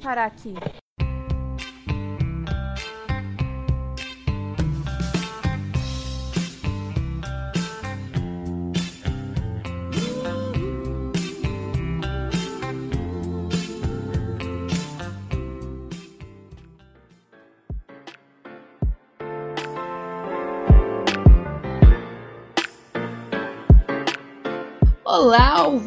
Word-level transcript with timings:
parar 0.00 0.26
aqui. 0.26 0.54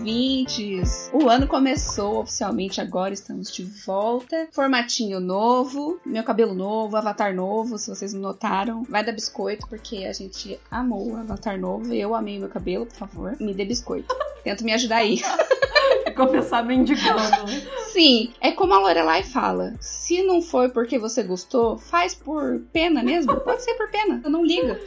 Ouvintes! 0.03 1.09
O 1.13 1.29
ano 1.29 1.47
começou 1.47 2.19
oficialmente 2.19 2.81
agora, 2.81 3.13
estamos 3.13 3.49
de 3.49 3.63
volta. 3.63 4.49
Formatinho 4.51 5.21
novo, 5.21 5.97
meu 6.05 6.23
cabelo 6.25 6.53
novo, 6.53 6.97
avatar 6.97 7.33
novo, 7.33 7.77
se 7.77 7.89
vocês 7.89 8.13
não 8.13 8.21
notaram. 8.21 8.83
Vai 8.83 9.03
dar 9.03 9.13
biscoito, 9.13 9.65
porque 9.69 10.03
a 10.03 10.11
gente 10.11 10.59
amou 10.69 11.13
o 11.13 11.15
avatar 11.15 11.57
novo. 11.57 11.93
Eu 11.93 12.13
amei 12.13 12.37
meu 12.37 12.49
cabelo, 12.49 12.85
por 12.85 12.97
favor. 12.97 13.37
Me 13.39 13.53
dê 13.53 13.63
biscoito. 13.63 14.13
Tenta 14.43 14.63
me 14.63 14.73
ajudar 14.73 14.97
aí. 14.97 15.21
Começar 16.15 16.63
mendigando. 16.63 17.19
né? 17.47 17.61
Sim, 17.91 18.31
é 18.39 18.51
como 18.51 18.73
a 18.73 18.79
Lorelai 18.79 19.23
fala. 19.23 19.73
Se 19.79 20.21
não 20.21 20.41
for 20.41 20.69
porque 20.69 20.99
você 20.99 21.23
gostou, 21.23 21.77
faz 21.77 22.13
por 22.13 22.59
pena 22.71 23.01
mesmo. 23.01 23.35
Pode 23.41 23.63
ser 23.63 23.73
por 23.75 23.89
pena, 23.89 24.21
não 24.29 24.45
liga. 24.45 24.79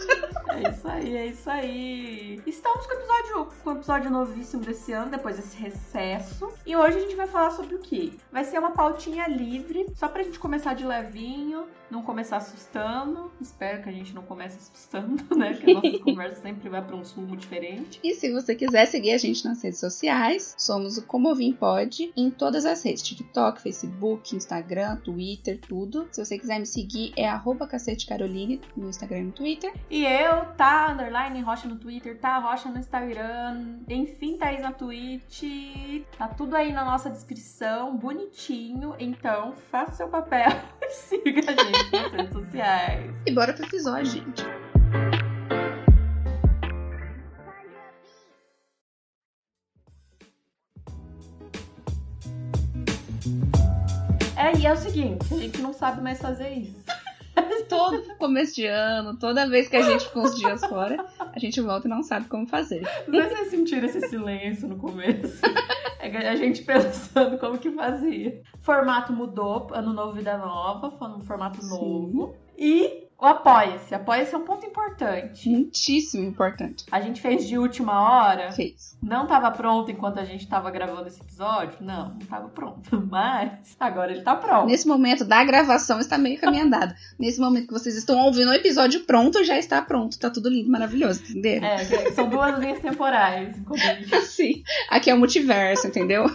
É 0.48 0.70
isso 0.70 0.88
aí, 0.88 1.16
é 1.16 1.26
isso 1.26 1.50
aí. 1.50 2.40
Estamos 2.46 2.86
com 2.86 2.92
o 2.92 2.96
episódio, 2.96 3.48
com 3.64 3.70
o 3.70 3.72
episódio 3.74 4.10
novíssimo 4.10 4.62
desse 4.62 4.92
ano, 4.92 5.10
depois 5.10 5.36
desse 5.36 5.56
recesso. 5.56 6.48
E 6.64 6.76
hoje 6.76 6.98
a 6.98 7.00
gente 7.00 7.16
vai 7.16 7.26
falar 7.26 7.50
sobre 7.50 7.74
o 7.74 7.78
quê? 7.80 8.12
Vai 8.32 8.44
ser 8.44 8.58
uma 8.58 8.70
pautinha 8.70 9.26
livre, 9.26 9.86
só 9.96 10.06
pra 10.08 10.22
gente 10.22 10.38
começar 10.38 10.74
de 10.74 10.84
levinho, 10.86 11.66
não 11.90 12.02
começar 12.02 12.36
assustando. 12.38 13.30
Espero 13.40 13.82
que 13.82 13.88
a 13.88 13.92
gente 13.92 14.14
não 14.14 14.22
comece 14.22 14.58
assustando, 14.58 15.22
né? 15.36 15.54
Que 15.54 15.70
a 15.70 15.74
nossa 15.74 15.98
conversa 16.02 16.40
sempre 16.42 16.68
vai 16.68 16.82
pra 16.82 16.96
um 16.96 17.04
sumo 17.04 17.36
diferente. 17.36 18.00
E 18.02 18.14
se 18.14 18.32
você 18.32 18.54
quiser 18.54 18.86
seguir 18.86 19.12
a 19.12 19.18
gente 19.18 19.45
nas 19.46 19.62
redes 19.62 19.80
sociais, 19.80 20.54
somos 20.58 20.98
o 20.98 21.06
Comovim 21.06 21.52
Pod 21.52 22.12
em 22.16 22.30
todas 22.30 22.66
as 22.66 22.82
redes: 22.82 23.02
TikTok, 23.02 23.60
Facebook, 23.60 24.34
Instagram, 24.34 24.96
Twitter, 24.96 25.58
tudo. 25.60 26.08
Se 26.10 26.24
você 26.24 26.38
quiser 26.38 26.58
me 26.58 26.66
seguir, 26.66 27.12
é 27.16 27.28
arroba 27.28 27.66
Cacete 27.66 28.06
Caroline 28.06 28.60
no 28.76 28.88
Instagram 28.88 29.18
e 29.18 29.24
no 29.24 29.32
Twitter. 29.32 29.72
E 29.90 30.04
eu, 30.04 30.46
tá, 30.56 30.92
underline, 30.92 31.40
Rocha 31.40 31.68
no 31.68 31.76
Twitter, 31.76 32.18
tá, 32.18 32.38
Rocha 32.38 32.68
no 32.68 32.78
Instagram, 32.78 33.80
enfim, 33.88 34.36
Thaís 34.36 34.60
na 34.60 34.72
Twitch. 34.72 35.42
Tá 36.18 36.28
tudo 36.28 36.56
aí 36.56 36.72
na 36.72 36.84
nossa 36.84 37.10
descrição, 37.10 37.96
bonitinho. 37.96 38.94
Então, 38.98 39.54
faça 39.70 39.92
seu 39.92 40.08
papel 40.08 40.50
e 40.82 40.90
siga 40.90 41.40
a 41.50 41.64
gente 41.64 41.92
nas 41.92 42.12
redes 42.12 42.32
sociais. 42.32 43.14
E 43.26 43.32
bora 43.32 43.52
pro 43.52 43.64
episódio, 43.64 44.06
gente. 44.06 44.65
E 54.58 54.66
é 54.66 54.72
o 54.72 54.76
seguinte, 54.76 55.32
a 55.32 55.36
gente 55.36 55.60
não 55.60 55.72
sabe 55.72 56.00
mais 56.00 56.18
fazer 56.18 56.48
isso. 56.50 56.82
Todo 57.68 58.16
começo 58.16 58.54
de 58.54 58.66
ano, 58.66 59.18
toda 59.18 59.48
vez 59.48 59.68
que 59.68 59.76
a 59.76 59.82
gente 59.82 60.06
fica 60.06 60.20
uns 60.20 60.36
dias 60.36 60.64
fora, 60.64 61.04
a 61.18 61.38
gente 61.38 61.60
volta 61.60 61.86
e 61.86 61.90
não 61.90 62.02
sabe 62.02 62.26
como 62.28 62.46
fazer. 62.46 62.82
Vocês 63.06 63.50
sentiram 63.50 63.86
esse 63.86 64.08
silêncio 64.08 64.68
no 64.68 64.76
começo. 64.76 65.42
É 65.98 66.28
a 66.28 66.36
gente 66.36 66.62
pensando 66.62 67.36
como 67.38 67.58
que 67.58 67.70
fazia. 67.72 68.40
Formato 68.60 69.12
mudou, 69.12 69.68
ano 69.72 69.92
novo, 69.92 70.12
vida 70.12 70.38
nova, 70.38 70.90
foi 70.92 71.08
um 71.08 71.20
formato 71.20 71.60
Sim. 71.60 71.68
novo. 71.68 72.36
E 72.56 73.05
o 73.18 73.24
Apoia-se. 73.24 73.94
Apoia-se 73.94 74.34
é 74.34 74.38
um 74.38 74.44
ponto 74.44 74.66
importante. 74.66 75.48
Muitíssimo 75.48 76.24
importante. 76.24 76.84
A 76.92 77.00
gente 77.00 77.20
fez 77.20 77.48
de 77.48 77.56
última 77.56 78.00
hora. 78.00 78.52
Fez. 78.52 78.96
Não 79.02 79.26
tava 79.26 79.50
pronto 79.50 79.90
enquanto 79.90 80.18
a 80.18 80.24
gente 80.24 80.46
tava 80.46 80.70
gravando 80.70 81.08
esse 81.08 81.20
episódio? 81.22 81.78
Não, 81.80 82.10
não 82.10 82.18
tava 82.18 82.48
pronto. 82.48 82.90
Mas 83.10 83.74
agora 83.80 84.12
ele 84.12 84.20
tá 84.20 84.36
pronto. 84.36 84.66
Nesse 84.66 84.86
momento 84.86 85.24
da 85.24 85.42
gravação 85.44 85.98
está 85.98 86.18
meio 86.18 86.38
caminho 86.38 86.64
andado. 86.64 86.94
Nesse 87.18 87.40
momento 87.40 87.68
que 87.68 87.72
vocês 87.72 87.96
estão 87.96 88.18
ouvindo 88.18 88.50
o 88.50 88.54
episódio 88.54 89.00
pronto, 89.04 89.42
já 89.44 89.58
está 89.58 89.80
pronto. 89.80 90.18
Tá 90.18 90.28
tudo 90.28 90.50
lindo, 90.50 90.70
maravilhoso, 90.70 91.22
entenderam? 91.22 91.66
É, 91.66 92.12
são 92.12 92.28
duas 92.28 92.58
linhas 92.58 92.80
temporais. 92.80 93.56
Sim. 94.28 94.62
Aqui 94.90 95.10
é 95.10 95.14
o 95.14 95.18
multiverso, 95.18 95.86
entendeu? 95.86 96.26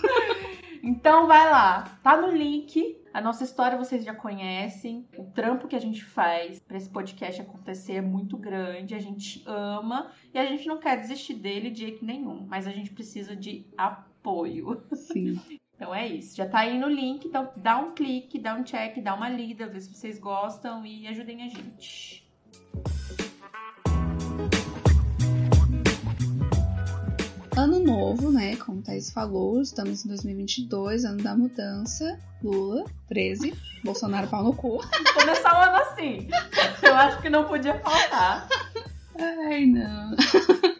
Então 0.83 1.27
vai 1.27 1.49
lá, 1.49 1.83
tá 2.01 2.17
no 2.17 2.31
link. 2.31 2.97
A 3.13 3.19
nossa 3.19 3.43
história 3.43 3.77
vocês 3.77 4.03
já 4.03 4.15
conhecem. 4.15 5.05
O 5.17 5.23
trampo 5.25 5.67
que 5.67 5.75
a 5.75 5.79
gente 5.79 6.03
faz 6.03 6.59
pra 6.59 6.77
esse 6.77 6.89
podcast 6.89 7.41
acontecer 7.41 7.93
é 7.93 8.01
muito 8.01 8.37
grande. 8.37 8.95
A 8.95 8.99
gente 8.99 9.43
ama 9.45 10.11
e 10.33 10.39
a 10.39 10.45
gente 10.45 10.67
não 10.67 10.77
quer 10.77 10.97
desistir 10.97 11.33
dele 11.33 11.69
de 11.69 11.81
jeito 11.81 12.05
nenhum, 12.05 12.45
mas 12.47 12.67
a 12.67 12.71
gente 12.71 12.91
precisa 12.91 13.35
de 13.35 13.65
apoio. 13.77 14.81
Sim. 14.93 15.39
Então 15.81 15.95
é 15.95 16.07
isso. 16.07 16.37
Já 16.37 16.47
tá 16.47 16.59
aí 16.59 16.77
no 16.77 16.87
link, 16.87 17.27
então 17.27 17.51
dá 17.55 17.79
um 17.79 17.95
clique, 17.95 18.37
dá 18.37 18.53
um 18.53 18.63
check, 18.63 19.01
dá 19.01 19.15
uma 19.15 19.27
lida, 19.27 19.65
vê 19.65 19.81
se 19.81 19.91
vocês 19.91 20.19
gostam 20.19 20.85
e 20.85 21.07
ajudem 21.07 21.41
a 21.41 21.47
gente. 21.49 22.23
Ano 27.61 27.77
novo, 27.77 28.31
né? 28.31 28.55
Como 28.55 28.79
a 28.79 28.83
Thaís 28.83 29.11
falou, 29.11 29.61
estamos 29.61 30.03
em 30.03 30.07
2022, 30.07 31.05
ano 31.05 31.21
da 31.21 31.35
mudança. 31.35 32.19
Lula, 32.43 32.83
13. 33.07 33.53
Bolsonaro 33.83 34.27
pau 34.27 34.43
no 34.43 34.51
cu. 34.51 34.79
Começar 35.13 35.53
o 35.53 35.69
ano 35.69 35.75
assim. 35.83 36.27
Eu 36.81 36.95
acho 36.95 37.21
que 37.21 37.29
não 37.29 37.43
podia 37.43 37.79
faltar. 37.81 38.47
Ai, 39.15 39.67
não. 39.67 40.15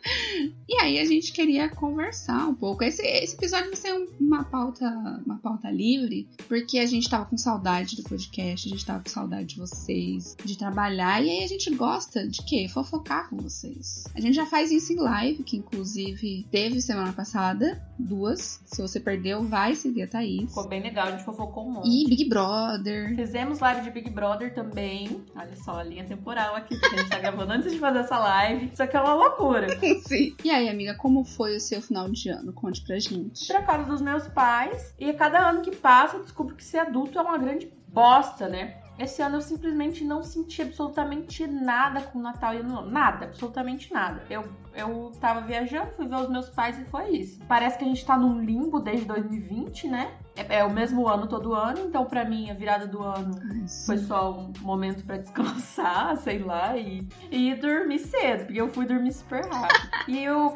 E 0.81 0.83
aí 0.83 0.99
a 0.99 1.05
gente 1.05 1.31
queria 1.31 1.69
conversar 1.69 2.47
um 2.47 2.55
pouco. 2.55 2.83
Esse, 2.83 3.03
esse 3.03 3.35
episódio 3.35 3.67
vai 3.67 3.75
ser 3.75 3.93
um- 3.93 4.07
uma 4.19 4.43
pauta, 4.43 4.85
uma 5.25 5.37
pauta 5.37 5.69
livre, 5.69 6.27
porque 6.47 6.79
a 6.79 6.87
gente 6.87 7.07
tava 7.07 7.25
com 7.25 7.37
saudade 7.37 7.95
do 7.95 8.01
podcast, 8.03 8.67
a 8.67 8.71
gente 8.71 8.83
tava 8.85 9.03
com 9.03 9.09
saudade 9.09 9.45
de 9.53 9.57
vocês, 9.59 10.35
de 10.43 10.57
trabalhar, 10.57 11.23
e 11.23 11.29
aí 11.29 11.43
a 11.43 11.47
gente 11.47 11.69
gosta 11.75 12.27
de 12.27 12.43
quê? 12.43 12.67
Fofocar 12.67 13.29
com 13.29 13.37
vocês. 13.37 14.05
A 14.15 14.19
gente 14.19 14.33
já 14.33 14.45
faz 14.47 14.71
isso 14.71 14.91
em 14.91 14.95
live, 14.95 15.43
que 15.43 15.57
inclusive 15.57 16.47
teve 16.51 16.81
semana 16.81 17.13
passada, 17.13 17.79
duas. 17.99 18.59
Se 18.65 18.81
você 18.81 18.99
perdeu, 18.99 19.43
vai 19.43 19.75
seguir 19.75 20.01
a 20.03 20.07
Thaís. 20.07 20.49
Ficou 20.49 20.67
bem 20.67 20.81
legal, 20.81 21.07
a 21.09 21.11
gente 21.11 21.23
fofocou 21.23 21.67
um 21.67 21.73
monte. 21.73 21.87
E 21.89 22.09
Big 22.09 22.27
Brother. 22.27 23.15
Fizemos 23.15 23.59
live 23.59 23.81
de 23.81 23.91
Big 23.91 24.09
Brother 24.09 24.51
também. 24.55 25.21
Olha 25.35 25.55
só, 25.57 25.79
a 25.79 25.83
linha 25.83 26.03
temporal 26.05 26.55
aqui 26.55 26.75
que 26.79 26.85
a 26.87 26.97
gente 26.97 27.09
tá 27.09 27.19
gravando 27.21 27.51
antes 27.53 27.71
de 27.71 27.77
fazer 27.77 27.99
essa 27.99 28.17
live. 28.17 28.71
Isso 28.73 28.81
aqui 28.81 28.97
é 28.97 29.01
uma 29.01 29.13
loucura. 29.13 29.67
Sim. 30.07 30.35
E 30.43 30.49
aí, 30.49 30.70
amiga, 30.71 30.95
como 30.95 31.23
foi 31.23 31.55
o 31.55 31.59
seu 31.59 31.81
final 31.81 32.09
de 32.09 32.29
ano? 32.29 32.53
Conte 32.53 32.81
pra 32.81 32.99
gente. 32.99 33.47
Pra 33.47 33.63
casa 33.63 33.83
dos 33.83 34.01
meus 34.01 34.27
pais. 34.27 34.93
E 34.99 35.09
a 35.09 35.13
cada 35.13 35.39
ano 35.49 35.61
que 35.61 35.75
passa, 35.75 36.17
eu 36.17 36.23
descubro 36.23 36.55
que 36.55 36.63
ser 36.63 36.79
adulto 36.79 37.17
é 37.17 37.21
uma 37.21 37.37
grande 37.37 37.71
bosta, 37.87 38.47
né? 38.47 38.81
Esse 38.99 39.21
ano 39.21 39.37
eu 39.37 39.41
simplesmente 39.41 40.03
não 40.03 40.21
senti 40.23 40.61
absolutamente 40.61 41.47
nada 41.47 42.01
com 42.01 42.19
o 42.19 42.21
Natal 42.21 42.53
e 42.53 42.57
Ano 42.57 42.75
Novo. 42.75 42.89
Nada, 42.89 43.25
absolutamente 43.25 43.91
nada. 43.91 44.21
Eu, 44.29 44.47
eu 44.75 45.11
tava 45.19 45.41
viajando, 45.41 45.91
fui 45.91 46.07
ver 46.07 46.17
os 46.17 46.29
meus 46.29 46.49
pais 46.49 46.77
e 46.77 46.85
foi 46.85 47.09
isso. 47.09 47.39
Parece 47.47 47.77
que 47.77 47.83
a 47.83 47.87
gente 47.87 48.05
tá 48.05 48.15
num 48.17 48.39
limbo 48.39 48.79
desde 48.79 49.05
2020, 49.05 49.87
né? 49.87 50.11
É, 50.35 50.59
é 50.59 50.63
o 50.63 50.71
mesmo 50.71 51.07
ano 51.07 51.27
todo 51.27 51.53
ano, 51.53 51.87
então 51.87 52.05
pra 52.05 52.23
mim 52.23 52.49
a 52.49 52.53
virada 52.53 52.87
do 52.87 53.03
ano 53.03 53.37
Ai, 53.51 53.65
foi 53.85 53.97
só 53.97 54.31
um 54.31 54.53
momento 54.61 55.03
pra 55.05 55.17
descansar, 55.17 56.15
sei 56.23 56.39
lá, 56.39 56.77
e, 56.77 57.07
e 57.29 57.53
dormir 57.55 57.99
cedo, 57.99 58.45
porque 58.45 58.61
eu 58.61 58.69
fui 58.69 58.85
dormir 58.85 59.11
super 59.11 59.45
rápido. 59.45 59.89
E 60.07 60.29
o, 60.29 60.53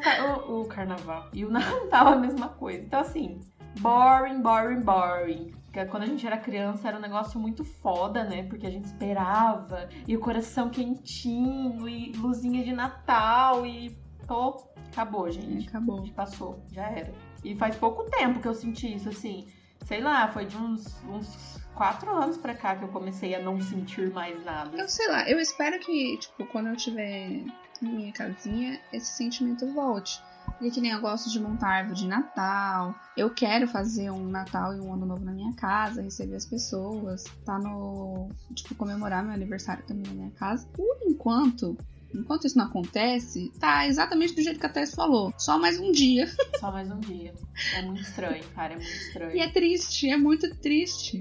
o, 0.48 0.60
o 0.60 0.64
carnaval 0.66 1.28
e 1.32 1.44
o 1.44 1.50
Natal 1.52 2.08
a 2.08 2.16
mesma 2.16 2.48
coisa. 2.48 2.82
Então, 2.82 3.00
assim, 3.00 3.40
boring, 3.80 4.40
boring, 4.40 4.80
boring. 4.80 5.54
Quando 5.90 6.04
a 6.04 6.06
gente 6.06 6.26
era 6.26 6.38
criança 6.38 6.88
era 6.88 6.96
um 6.96 7.00
negócio 7.00 7.38
muito 7.38 7.62
foda, 7.62 8.24
né? 8.24 8.44
Porque 8.44 8.66
a 8.66 8.70
gente 8.70 8.86
esperava, 8.86 9.88
e 10.08 10.16
o 10.16 10.20
coração 10.20 10.70
quentinho, 10.70 11.86
e 11.86 12.12
luzinha 12.12 12.64
de 12.64 12.72
Natal, 12.72 13.66
e. 13.66 13.94
Pô, 14.26 14.66
acabou, 14.90 15.30
gente. 15.30 15.68
Acabou. 15.68 15.98
gente 15.98 16.12
passou, 16.12 16.64
já 16.72 16.88
era. 16.88 17.12
E 17.44 17.54
faz 17.54 17.76
pouco 17.76 18.04
tempo 18.04 18.40
que 18.40 18.48
eu 18.48 18.54
senti 18.54 18.94
isso, 18.94 19.08
assim. 19.08 19.46
Sei 19.86 20.00
lá, 20.00 20.28
foi 20.28 20.46
de 20.46 20.56
uns, 20.56 20.84
uns 21.04 21.60
quatro 21.74 22.10
anos 22.10 22.36
pra 22.36 22.54
cá 22.54 22.74
que 22.74 22.84
eu 22.84 22.88
comecei 22.88 23.34
a 23.36 23.40
não 23.40 23.60
sentir 23.60 24.12
mais 24.12 24.44
nada. 24.44 24.76
Eu 24.76 24.88
sei 24.88 25.08
lá, 25.08 25.30
eu 25.30 25.38
espero 25.38 25.78
que, 25.78 26.18
tipo, 26.18 26.44
quando 26.46 26.68
eu 26.68 26.76
tiver 26.76 27.44
na 27.80 27.90
minha 27.90 28.12
casinha, 28.12 28.80
esse 28.92 29.12
sentimento 29.12 29.66
volte. 29.72 30.20
E 30.60 30.70
que 30.70 30.80
nem 30.80 30.90
eu 30.90 31.00
gosto 31.00 31.30
de 31.30 31.38
montar 31.38 31.68
árvore 31.68 31.96
de 31.96 32.08
Natal. 32.08 32.94
Eu 33.16 33.30
quero 33.30 33.68
fazer 33.68 34.10
um 34.10 34.26
Natal 34.26 34.74
e 34.74 34.80
um 34.80 34.92
Ano 34.92 35.06
Novo 35.06 35.24
na 35.24 35.32
minha 35.32 35.52
casa, 35.54 36.02
receber 36.02 36.36
as 36.36 36.46
pessoas, 36.46 37.24
tá 37.44 37.58
no. 37.58 38.30
Tipo, 38.54 38.74
comemorar 38.74 39.22
meu 39.22 39.34
aniversário 39.34 39.84
também 39.86 40.06
na 40.06 40.14
minha 40.14 40.30
casa. 40.30 40.66
Por 40.72 40.96
enquanto, 41.04 41.76
enquanto 42.18 42.46
isso 42.46 42.58
não 42.58 42.66
acontece, 42.66 43.52
tá 43.58 43.86
exatamente 43.86 44.34
do 44.34 44.42
jeito 44.42 44.58
que 44.58 44.66
a 44.66 44.68
Tess 44.68 44.94
falou. 44.94 45.32
Só 45.38 45.58
mais 45.58 45.78
um 45.78 45.92
dia. 45.92 46.26
Só 46.58 46.70
mais 46.70 46.90
um 46.90 47.00
dia. 47.00 47.34
É 47.74 47.82
muito 47.82 48.02
estranho, 48.02 48.44
cara, 48.54 48.74
é 48.74 48.76
muito 48.76 48.90
estranho. 48.90 49.32
E 49.36 49.40
é 49.40 49.48
triste, 49.48 50.08
é 50.08 50.16
muito 50.16 50.54
triste. 50.56 51.20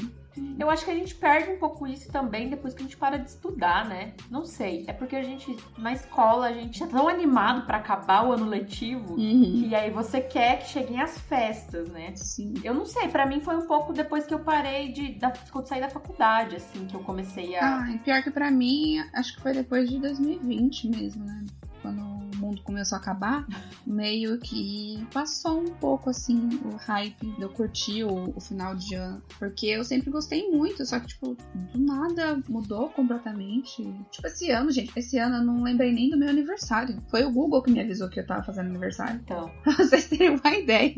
Eu 0.60 0.70
acho 0.70 0.86
que 0.86 0.92
a 0.92 0.96
gente 0.96 1.16
perde 1.16 1.52
um 1.52 1.58
pouco 1.58 1.88
isso 1.88 2.12
também 2.12 2.50
depois 2.50 2.74
que 2.74 2.82
a 2.82 2.84
gente 2.86 2.98
para 2.98 3.18
de 3.18 3.30
estudar, 3.30 3.88
né? 3.88 4.14
Não 4.30 4.46
sei. 4.46 4.84
É 4.88 4.94
porque 4.94 5.16
a 5.16 5.24
gente, 5.24 5.56
na 5.78 5.94
escola, 5.94 6.48
a 6.48 6.54
gente 6.54 6.82
é 6.84 6.88
tão 6.88 7.08
animado 7.08 7.66
para 7.66 7.78
acabar 7.78 8.26
o 8.28 8.32
ano 8.32 8.46
letivo 8.46 9.16
Uhum. 9.16 9.68
que 9.70 9.76
aí 9.76 9.90
você 9.92 10.22
quer 10.22 10.60
que 10.60 10.70
cheguem 10.70 11.02
as 11.02 11.18
festas, 11.18 11.88
né? 11.90 12.14
Sim. 12.16 12.54
Eu 12.64 12.74
não 12.74 12.86
sei, 12.86 13.08
pra 13.08 13.26
mim 13.26 13.40
foi 13.40 13.56
um 13.56 13.68
pouco 13.68 13.94
depois 13.94 14.26
que 14.26 14.34
eu 14.34 14.40
parei 14.40 14.92
de. 14.92 15.14
Da, 15.14 15.32
quando 15.52 15.68
saí 15.68 15.82
da 15.82 15.90
faculdade, 15.90 16.56
assim, 16.56 16.86
que 16.86 16.96
eu 16.96 17.02
comecei 17.02 17.56
a. 17.56 17.80
Ah, 17.84 17.92
e 17.92 17.98
pior 18.00 18.22
que 18.24 18.32
pra 18.32 18.52
mim, 18.52 18.98
acho 19.14 19.36
que 19.36 19.42
foi 19.42 19.54
depois 19.54 19.90
de 19.90 20.00
2020 20.00 20.88
mesmo, 20.90 21.24
né? 21.26 21.44
Mundo 22.46 22.62
começou 22.62 22.98
a 22.98 23.02
acabar, 23.02 23.46
meio 23.86 24.38
que 24.40 25.06
passou 25.12 25.60
um 25.62 25.74
pouco 25.76 26.10
assim 26.10 26.50
o 26.64 26.76
hype 26.76 27.26
de 27.26 27.42
eu 27.42 27.50
curtir 27.50 28.04
o, 28.04 28.34
o 28.36 28.40
final 28.40 28.76
de 28.76 28.96
ano. 28.96 29.22
Porque 29.40 29.66
eu 29.68 29.84
sempre 29.84 30.12
gostei 30.12 30.50
muito, 30.52 30.86
só 30.86 31.00
que, 31.00 31.08
tipo, 31.08 31.36
do 31.74 31.80
nada 31.80 32.42
mudou 32.48 32.90
completamente. 32.90 33.84
Tipo, 34.12 34.28
esse 34.28 34.52
ano, 34.52 34.72
gente, 34.72 34.92
esse 34.96 35.18
ano 35.18 35.38
eu 35.38 35.44
não 35.44 35.64
lembrei 35.64 35.92
nem 35.92 36.10
do 36.10 36.18
meu 36.18 36.30
aniversário. 36.30 37.02
Foi 37.10 37.24
o 37.24 37.32
Google 37.32 37.64
que 37.64 37.72
me 37.72 37.80
avisou 37.80 38.10
que 38.10 38.20
eu 38.20 38.26
tava 38.26 38.44
fazendo 38.44 38.70
aniversário. 38.70 39.20
Então. 39.24 39.52
Vocês 39.78 40.08
terem 40.08 40.30
uma 40.30 40.56
ideia 40.56 40.96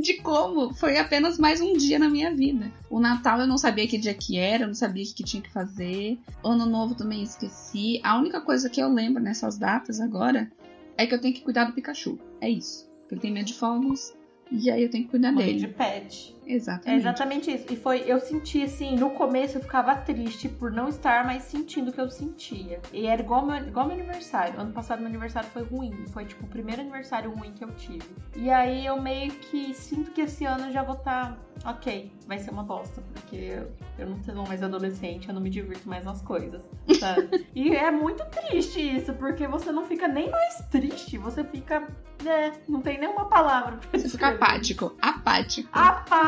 de 0.00 0.14
como 0.22 0.72
foi 0.74 0.98
apenas 0.98 1.38
mais 1.38 1.60
um 1.60 1.76
dia 1.76 1.98
na 1.98 2.08
minha 2.08 2.34
vida. 2.34 2.70
O 2.88 3.00
Natal 3.00 3.40
eu 3.40 3.46
não 3.46 3.58
sabia 3.58 3.88
que 3.88 3.98
dia 3.98 4.14
que 4.14 4.38
era, 4.38 4.64
eu 4.64 4.68
não 4.68 4.74
sabia 4.74 5.02
o 5.02 5.06
que 5.06 5.24
que 5.24 5.30
tinha 5.30 5.42
que 5.42 5.50
fazer. 5.50 6.18
Ano 6.44 6.66
Novo 6.66 6.94
também 6.94 7.22
esqueci. 7.22 8.00
A 8.04 8.18
única 8.18 8.40
coisa 8.40 8.68
que 8.68 8.80
eu 8.80 8.92
lembro 8.92 9.22
nessas 9.22 9.58
datas 9.58 10.00
agora 10.00 10.50
é 10.96 11.06
que 11.06 11.14
eu 11.14 11.20
tenho 11.20 11.34
que 11.34 11.40
cuidar 11.42 11.64
do 11.64 11.72
Pikachu. 11.72 12.18
É 12.40 12.48
isso. 12.48 12.88
Porque 13.00 13.14
ele 13.14 13.20
tem 13.20 13.32
medo 13.32 13.46
de 13.46 13.54
fogos 13.54 14.14
e 14.50 14.70
aí 14.70 14.82
eu 14.82 14.90
tenho 14.90 15.04
que 15.04 15.10
cuidar 15.10 15.32
Mãe 15.32 15.46
dele. 15.46 15.58
de 15.58 15.68
pet. 15.68 16.34
É 16.46 16.52
Exatamente. 16.54 17.00
exatamente 17.00 17.50
isso. 17.50 17.66
E 17.72 17.76
foi, 17.76 18.04
eu 18.06 18.20
senti 18.20 18.62
assim, 18.62 18.96
no 18.96 19.10
começo 19.10 19.58
eu 19.58 19.62
ficava 19.62 19.94
triste 19.96 20.48
por 20.48 20.70
não 20.70 20.88
estar 20.88 21.24
mais 21.24 21.42
sentindo 21.44 21.90
o 21.90 21.92
que 21.92 22.00
eu 22.00 22.10
sentia. 22.10 22.80
E 22.92 23.06
era 23.06 23.20
igual 23.22 23.44
meu, 23.44 23.56
igual 23.56 23.86
meu 23.86 23.96
aniversário. 23.96 24.58
Ano 24.60 24.72
passado 24.72 24.98
meu 24.98 25.08
aniversário 25.08 25.48
foi 25.50 25.62
ruim. 25.62 26.04
Foi 26.12 26.24
tipo 26.24 26.44
o 26.44 26.48
primeiro 26.48 26.80
aniversário 26.82 27.30
ruim 27.30 27.52
que 27.52 27.64
eu 27.64 27.70
tive. 27.72 28.04
E 28.36 28.50
aí 28.50 28.84
eu 28.86 29.00
meio 29.00 29.32
que 29.32 29.72
sinto 29.74 30.10
que 30.10 30.20
esse 30.22 30.44
ano 30.44 30.66
eu 30.66 30.72
já 30.72 30.82
vou 30.82 30.94
estar. 30.96 31.36
ok, 31.64 32.12
vai 32.26 32.38
ser 32.38 32.50
uma 32.50 32.62
bosta. 32.62 33.02
Porque 33.14 33.36
eu, 33.36 33.72
eu 33.98 34.06
não 34.08 34.22
sou 34.22 34.46
mais 34.46 34.62
adolescente, 34.62 35.28
eu 35.28 35.34
não 35.34 35.40
me 35.40 35.50
divirto 35.50 35.88
mais 35.88 36.04
nas 36.04 36.20
coisas. 36.22 36.60
Sabe? 36.98 37.46
e 37.54 37.74
é 37.74 37.90
muito 37.90 38.24
triste 38.26 38.80
isso, 38.80 39.12
porque 39.14 39.46
você 39.46 39.70
não 39.72 39.84
fica 39.84 40.06
nem 40.08 40.30
mais 40.30 40.56
triste, 40.70 41.16
você 41.18 41.42
fica. 41.44 41.86
É, 42.24 42.52
não 42.68 42.80
tem 42.80 42.98
nenhuma 42.98 43.26
palavra 43.28 43.76
pra 43.76 43.98
Você 43.98 44.08
fica 44.08 44.30
descrever. 44.30 44.34
apático. 44.36 44.96
Apático. 45.02 45.68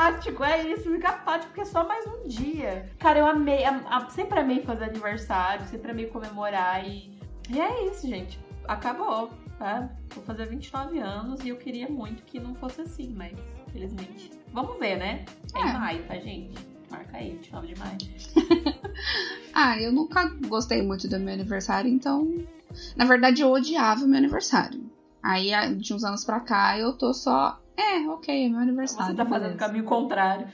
Apático, 0.06 0.44
é 0.44 0.68
isso, 0.72 0.84
fica 0.90 1.08
apático 1.08 1.46
porque 1.48 1.62
é 1.62 1.64
só 1.64 1.86
mais 1.86 2.06
um 2.06 2.28
dia. 2.28 2.88
Cara, 2.98 3.18
eu 3.18 3.26
amei, 3.26 3.64
a- 3.64 3.82
a- 3.90 4.08
sempre 4.10 4.38
amei 4.38 4.62
fazer 4.62 4.84
aniversário, 4.84 5.66
sempre 5.66 5.90
amei 5.90 6.06
comemorar 6.06 6.86
e, 6.86 7.18
e 7.50 7.60
é 7.60 7.86
isso, 7.90 8.06
gente. 8.06 8.38
Acabou, 8.68 9.30
tá? 9.58 9.90
Vou 10.14 10.22
fazer 10.24 10.46
29 10.46 11.00
anos 11.00 11.42
e 11.44 11.48
eu 11.48 11.56
queria 11.56 11.88
muito 11.88 12.22
que 12.22 12.38
não 12.38 12.54
fosse 12.54 12.82
assim, 12.82 13.12
mas 13.16 13.32
infelizmente. 13.66 14.30
Vamos 14.52 14.78
ver, 14.78 14.96
né? 14.96 15.24
É, 15.54 15.58
em 15.58 15.68
É. 15.70 15.72
maio, 15.72 16.02
tá, 16.04 16.14
gente? 16.18 16.54
Marca 16.88 17.16
aí, 17.16 17.30
29 17.32 17.66
de 17.66 17.78
maio. 17.80 17.98
Ah, 19.52 19.80
eu 19.80 19.90
nunca 19.90 20.26
gostei 20.46 20.82
muito 20.82 21.08
do 21.08 21.18
meu 21.18 21.34
aniversário, 21.34 21.90
então. 21.90 22.32
Na 22.94 23.04
verdade, 23.04 23.42
eu 23.42 23.50
odiava 23.50 24.04
o 24.04 24.06
meu 24.08 24.18
aniversário. 24.18 24.84
Aí, 25.22 25.50
de 25.76 25.92
uns 25.92 26.04
anos 26.04 26.24
pra 26.24 26.38
cá, 26.40 26.78
eu 26.78 26.92
tô 26.92 27.12
só. 27.12 27.60
É, 27.76 28.08
ok, 28.08 28.46
é 28.46 28.48
meu 28.48 28.60
aniversário. 28.60 29.12
Você 29.12 29.16
tá 29.16 29.26
fazendo 29.26 29.54
o 29.54 29.58
caminho 29.58 29.84
contrário. 29.84 30.46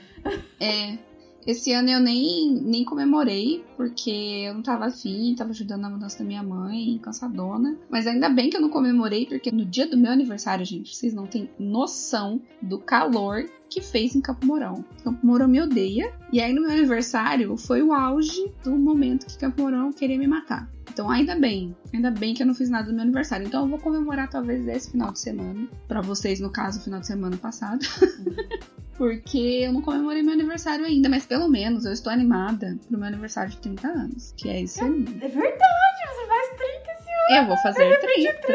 É. 0.59 0.97
Esse 1.45 1.73
ano 1.73 1.89
eu 1.89 1.99
nem, 1.99 2.53
nem 2.61 2.85
comemorei, 2.85 3.65
porque 3.75 4.45
eu 4.47 4.53
não 4.53 4.61
tava 4.61 4.85
afim, 4.85 5.35
tava 5.37 5.49
ajudando 5.49 5.81
na 5.81 5.89
mudança 5.89 6.19
da 6.19 6.23
minha 6.23 6.41
mãe, 6.41 6.97
cansadona. 7.01 7.77
Mas 7.89 8.07
ainda 8.07 8.29
bem 8.29 8.49
que 8.49 8.55
eu 8.55 8.61
não 8.61 8.69
comemorei, 8.69 9.25
porque 9.25 9.51
no 9.51 9.65
dia 9.65 9.85
do 9.85 9.97
meu 9.97 10.11
aniversário, 10.11 10.65
gente, 10.65 10.95
vocês 10.95 11.13
não 11.13 11.27
têm 11.27 11.49
noção 11.59 12.41
do 12.61 12.79
calor 12.79 13.43
que 13.69 13.81
fez 13.81 14.15
em 14.15 14.21
Campo 14.21 14.45
Mourão. 14.45 14.85
Campo 15.03 15.25
Mourão 15.25 15.47
me 15.47 15.61
odeia. 15.61 16.13
E 16.31 16.39
aí 16.39 16.53
no 16.53 16.61
meu 16.61 16.71
aniversário 16.71 17.57
foi 17.57 17.81
o 17.81 17.91
auge 17.91 18.49
do 18.63 18.71
momento 18.71 19.25
que 19.25 19.37
Campo 19.37 19.63
Mourão 19.63 19.91
queria 19.91 20.17
me 20.17 20.27
matar. 20.27 20.69
Então 20.93 21.09
ainda 21.09 21.35
bem, 21.35 21.75
ainda 21.91 22.11
bem 22.11 22.35
que 22.35 22.43
eu 22.43 22.47
não 22.47 22.53
fiz 22.53 22.69
nada 22.69 22.87
no 22.87 22.93
meu 22.93 23.01
aniversário. 23.01 23.47
Então 23.47 23.63
eu 23.63 23.67
vou 23.67 23.79
comemorar 23.79 24.29
talvez 24.29 24.67
esse 24.67 24.91
final 24.91 25.11
de 25.11 25.19
semana. 25.19 25.67
Pra 25.87 26.01
vocês, 26.01 26.39
no 26.39 26.51
caso, 26.51 26.79
o 26.79 26.83
final 26.83 26.99
de 26.99 27.07
semana 27.07 27.35
passado. 27.35 27.79
Porque 28.95 29.63
eu 29.65 29.73
não 29.73 29.81
comemorei 29.81 30.21
meu 30.21 30.33
aniversário 30.33 30.85
ainda, 30.85 31.09
mas 31.09 31.25
pelo 31.25 31.49
menos 31.49 31.83
eu 31.83 31.91
estou 31.91 32.13
animada 32.13 32.77
pro 32.87 32.97
meu 32.97 33.07
aniversário 33.07 33.49
de 33.49 33.57
30 33.57 33.87
anos. 33.87 34.33
Que 34.37 34.49
é 34.49 34.61
isso 34.61 34.83
aí. 34.83 34.91
É 35.19 35.27
verdade, 35.27 35.99
você 36.07 36.27
faz 36.27 36.47
30 36.57 36.91
esse 36.91 37.35
Eu 37.35 37.47
vou 37.47 37.57
fazer 37.57 37.99
30. 37.99 38.47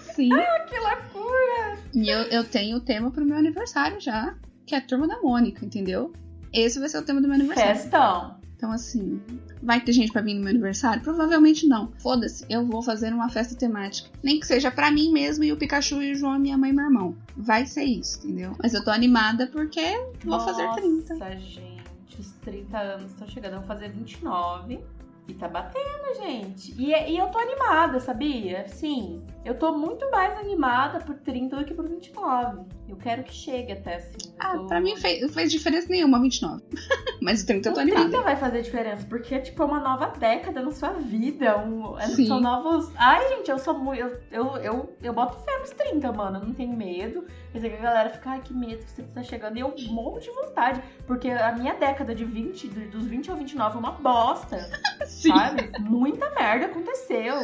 Sim. 0.14 0.32
ano, 0.32 0.66
que 0.66 0.78
loucura! 0.78 1.78
E 1.94 2.08
eu, 2.08 2.22
eu 2.22 2.42
tenho 2.42 2.78
o 2.78 2.80
tema 2.80 3.10
pro 3.10 3.24
meu 3.24 3.36
aniversário 3.36 4.00
já, 4.00 4.34
que 4.66 4.74
é 4.74 4.78
a 4.78 4.80
turma 4.80 5.06
da 5.06 5.20
Mônica, 5.20 5.64
entendeu? 5.64 6.10
Esse 6.50 6.80
vai 6.80 6.88
ser 6.88 6.98
o 6.98 7.04
tema 7.04 7.20
do 7.20 7.28
meu 7.28 7.36
aniversário. 7.36 7.76
Festão. 7.76 8.37
Então, 8.58 8.72
assim, 8.72 9.22
vai 9.62 9.80
ter 9.80 9.92
gente 9.92 10.10
pra 10.10 10.20
vir 10.20 10.34
no 10.34 10.40
meu 10.40 10.50
aniversário? 10.50 11.00
Provavelmente 11.00 11.64
não. 11.68 11.92
Foda-se, 12.02 12.44
eu 12.50 12.66
vou 12.66 12.82
fazer 12.82 13.14
uma 13.14 13.28
festa 13.28 13.54
temática. 13.54 14.10
Nem 14.20 14.40
que 14.40 14.46
seja 14.48 14.68
pra 14.68 14.90
mim 14.90 15.12
mesmo 15.12 15.44
e 15.44 15.52
o 15.52 15.56
Pikachu 15.56 16.02
e 16.02 16.10
o 16.10 16.16
João, 16.16 16.40
minha 16.40 16.58
mãe 16.58 16.70
e 16.70 16.72
meu 16.72 16.86
irmão. 16.86 17.16
Vai 17.36 17.66
ser 17.66 17.84
isso, 17.84 18.18
entendeu? 18.18 18.56
Mas 18.60 18.74
eu 18.74 18.82
tô 18.82 18.90
animada 18.90 19.46
porque 19.46 19.80
vou 20.24 20.40
fazer 20.40 20.68
30. 20.72 21.14
Nossa, 21.14 21.36
gente, 21.36 22.18
os 22.18 22.32
30 22.42 22.76
anos 22.76 23.12
estão 23.12 23.28
chegando. 23.28 23.52
Eu 23.52 23.58
vou 23.60 23.68
fazer 23.68 23.90
29 23.90 24.80
e 25.28 25.34
tá 25.34 25.46
batendo, 25.46 26.16
gente. 26.20 26.74
E, 26.76 26.90
e 26.90 27.16
eu 27.16 27.28
tô 27.28 27.38
animada, 27.38 28.00
sabia? 28.00 28.66
Sim, 28.66 29.22
eu 29.44 29.56
tô 29.56 29.78
muito 29.78 30.10
mais 30.10 30.36
animada 30.36 30.98
por 30.98 31.14
30 31.14 31.58
do 31.58 31.64
que 31.64 31.74
por 31.74 31.88
29. 31.88 32.62
Eu 32.88 32.96
quero 32.96 33.22
que 33.22 33.34
chegue 33.34 33.72
até 33.72 33.96
assim. 33.96 34.16
Ah, 34.38 34.56
tô- 34.56 34.66
pra 34.66 34.80
mim 34.80 34.96
fez, 34.96 35.20
não 35.20 35.28
fez 35.28 35.50
diferença 35.52 35.88
nenhuma 35.90 36.20
29. 36.20 36.62
Mas 37.20 37.42
o 37.42 37.46
30 37.46 37.68
eu 37.68 37.74
tô 37.74 37.80
O 37.80 37.82
30 37.84 38.00
animada. 38.00 38.22
vai 38.24 38.36
fazer 38.36 38.62
diferença, 38.62 39.04
porque 39.06 39.34
é 39.34 39.40
tipo 39.40 39.62
uma 39.64 39.78
nova 39.80 40.06
década 40.06 40.62
na 40.62 40.70
sua 40.70 40.90
vida. 40.94 41.58
Um, 41.58 41.98
é- 41.98 42.06
são 42.06 42.40
novos. 42.40 42.90
Ai, 42.96 43.28
gente, 43.28 43.50
eu 43.50 43.58
sou 43.58 43.78
muito. 43.78 44.00
Eu, 44.00 44.16
eu, 44.32 44.56
eu, 44.56 44.96
eu 45.02 45.12
boto 45.12 45.36
fé 45.44 45.58
nos 45.58 45.70
30, 45.70 46.10
mano. 46.12 46.38
Eu 46.38 46.46
não 46.46 46.54
tenho 46.54 46.72
medo. 46.74 47.26
Dizer 47.52 47.70
que 47.70 47.76
a 47.76 47.80
galera 47.82 48.10
fica, 48.10 48.30
ai, 48.30 48.40
que 48.40 48.54
medo 48.54 48.82
que 48.84 48.90
você 48.90 49.02
tá 49.02 49.22
chegando. 49.22 49.56
E 49.56 49.60
eu 49.60 49.74
morro 49.90 50.18
de 50.20 50.30
vontade. 50.30 50.82
Porque 51.06 51.28
a 51.28 51.52
minha 51.52 51.74
década 51.74 52.14
de 52.14 52.24
20, 52.24 52.68
do- 52.68 52.88
dos 52.90 53.04
20 53.06 53.30
ao 53.30 53.36
29 53.36 53.76
é 53.76 53.78
uma 53.80 53.92
bosta. 53.92 54.58
Sim. 55.06 55.28
sabe? 55.28 55.70
Muita 55.80 56.30
merda 56.30 56.66
aconteceu. 56.66 57.36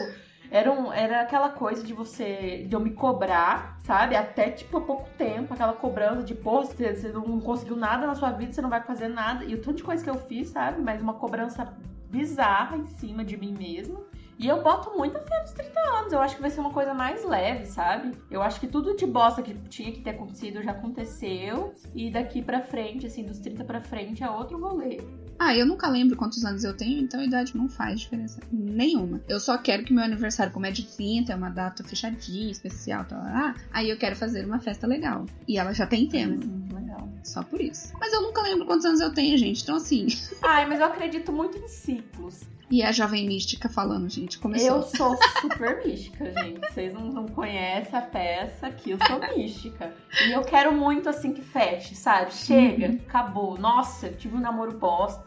Era, 0.50 0.70
um, 0.70 0.92
era 0.92 1.22
aquela 1.22 1.48
coisa 1.48 1.82
de 1.82 1.92
você, 1.92 2.64
de 2.68 2.74
eu 2.74 2.80
me 2.80 2.90
cobrar, 2.90 3.78
sabe? 3.84 4.14
Até 4.14 4.50
tipo 4.50 4.78
há 4.78 4.80
pouco 4.80 5.08
tempo, 5.16 5.54
aquela 5.54 5.72
cobrança 5.72 6.22
de, 6.22 6.34
pô, 6.34 6.62
você, 6.62 6.94
você 6.94 7.08
não 7.08 7.40
conseguiu 7.40 7.76
nada 7.76 8.06
na 8.06 8.14
sua 8.14 8.30
vida, 8.30 8.52
você 8.52 8.62
não 8.62 8.70
vai 8.70 8.82
fazer 8.82 9.08
nada. 9.08 9.44
E 9.44 9.54
o 9.54 9.60
tanto 9.60 9.78
de 9.78 9.82
coisa 9.82 10.02
que 10.02 10.10
eu 10.10 10.18
fiz, 10.18 10.48
sabe? 10.48 10.80
Mas 10.80 11.02
uma 11.02 11.14
cobrança 11.14 11.74
bizarra 12.10 12.76
em 12.76 12.86
cima 12.86 13.24
de 13.24 13.36
mim 13.36 13.52
mesma. 13.58 14.00
E 14.38 14.48
eu 14.48 14.62
boto 14.62 14.96
muita 14.96 15.20
fé 15.20 15.40
nos 15.42 15.52
30 15.52 15.80
anos. 15.80 16.12
Eu 16.12 16.20
acho 16.20 16.34
que 16.36 16.40
vai 16.42 16.50
ser 16.50 16.60
uma 16.60 16.70
coisa 16.70 16.92
mais 16.92 17.24
leve, 17.24 17.66
sabe? 17.66 18.12
Eu 18.30 18.42
acho 18.42 18.58
que 18.60 18.66
tudo 18.66 18.96
de 18.96 19.06
bosta 19.06 19.40
que 19.42 19.54
tinha 19.68 19.92
que 19.92 20.00
ter 20.00 20.10
acontecido 20.10 20.62
já 20.62 20.72
aconteceu. 20.72 21.74
E 21.94 22.10
daqui 22.10 22.42
pra 22.42 22.60
frente, 22.60 23.06
assim, 23.06 23.24
dos 23.24 23.38
30 23.38 23.64
pra 23.64 23.80
frente 23.80 24.22
é 24.24 24.28
outro 24.30 24.58
rolê. 24.60 25.00
Ah, 25.38 25.54
eu 25.56 25.66
nunca 25.66 25.88
lembro 25.88 26.16
quantos 26.16 26.44
anos 26.44 26.62
eu 26.64 26.76
tenho, 26.76 27.00
então 27.00 27.20
a 27.20 27.24
idade 27.24 27.56
não 27.56 27.68
faz 27.68 28.00
diferença 28.00 28.40
nenhuma. 28.52 29.20
Eu 29.28 29.40
só 29.40 29.58
quero 29.58 29.84
que 29.84 29.92
meu 29.92 30.04
aniversário, 30.04 30.52
como 30.52 30.64
é 30.66 30.70
de 30.70 30.84
30, 30.96 31.32
é 31.32 31.36
uma 31.36 31.50
data 31.50 31.82
fechadinha, 31.82 32.50
especial, 32.52 33.04
tal, 33.04 33.18
lá, 33.18 33.54
aí 33.72 33.90
eu 33.90 33.98
quero 33.98 34.14
fazer 34.14 34.44
uma 34.46 34.60
festa 34.60 34.86
legal. 34.86 35.26
E 35.48 35.58
ela 35.58 35.72
já 35.72 35.86
tem 35.88 36.08
tema, 36.08 36.34
Hum, 36.36 36.68
legal. 36.72 37.08
só 37.24 37.42
por 37.42 37.60
isso. 37.60 37.92
Mas 37.98 38.12
eu 38.12 38.22
nunca 38.22 38.42
lembro 38.42 38.64
quantos 38.64 38.84
anos 38.84 39.00
eu 39.00 39.12
tenho, 39.12 39.36
gente, 39.36 39.62
então 39.62 39.74
assim. 39.76 40.06
Ai, 40.40 40.66
mas 40.68 40.78
eu 40.78 40.86
acredito 40.86 41.32
muito 41.32 41.58
em 41.58 41.66
ciclos. 41.66 42.42
E 42.74 42.82
a 42.82 42.90
jovem 42.90 43.24
mística 43.24 43.68
falando, 43.68 44.08
gente, 44.10 44.36
começou. 44.36 44.66
Eu 44.78 44.82
sou 44.82 45.16
super 45.40 45.84
mística, 45.86 46.24
gente. 46.32 46.58
Vocês 46.58 46.92
não, 46.92 47.02
não 47.02 47.28
conhecem 47.28 47.96
a 47.96 48.02
peça 48.02 48.66
aqui, 48.66 48.90
eu 48.90 48.98
sou 49.06 49.20
mística. 49.36 49.94
E 50.26 50.32
eu 50.32 50.42
quero 50.42 50.72
muito 50.72 51.08
assim 51.08 51.32
que 51.32 51.40
feche, 51.40 51.94
sabe? 51.94 52.34
Chega, 52.34 52.88
Uhum. 52.88 52.98
acabou. 53.06 53.56
Nossa, 53.56 54.08
eu 54.08 54.16
tive 54.16 54.34
um 54.36 54.40
namoro 54.40 54.76
bosta. 54.76 55.24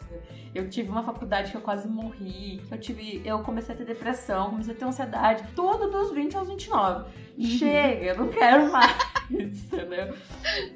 Eu 0.54 0.68
tive 0.68 0.90
uma 0.90 1.02
faculdade 1.02 1.50
que 1.50 1.56
eu 1.56 1.62
quase 1.62 1.88
morri. 1.88 2.60
Eu 2.70 2.78
tive. 2.78 3.22
Eu 3.24 3.38
comecei 3.38 3.74
a 3.74 3.78
ter 3.78 3.86
depressão, 3.86 4.50
comecei 4.50 4.74
a 4.74 4.76
ter 4.76 4.84
ansiedade. 4.84 5.44
Tudo 5.56 5.90
dos 5.90 6.12
20 6.12 6.36
aos 6.36 6.48
29. 6.48 7.04
Uhum. 7.38 7.44
Chega, 7.46 8.04
eu 8.04 8.16
não 8.18 8.28
quero 8.28 8.70
mais. 8.70 8.94
Entendeu? 9.30 10.14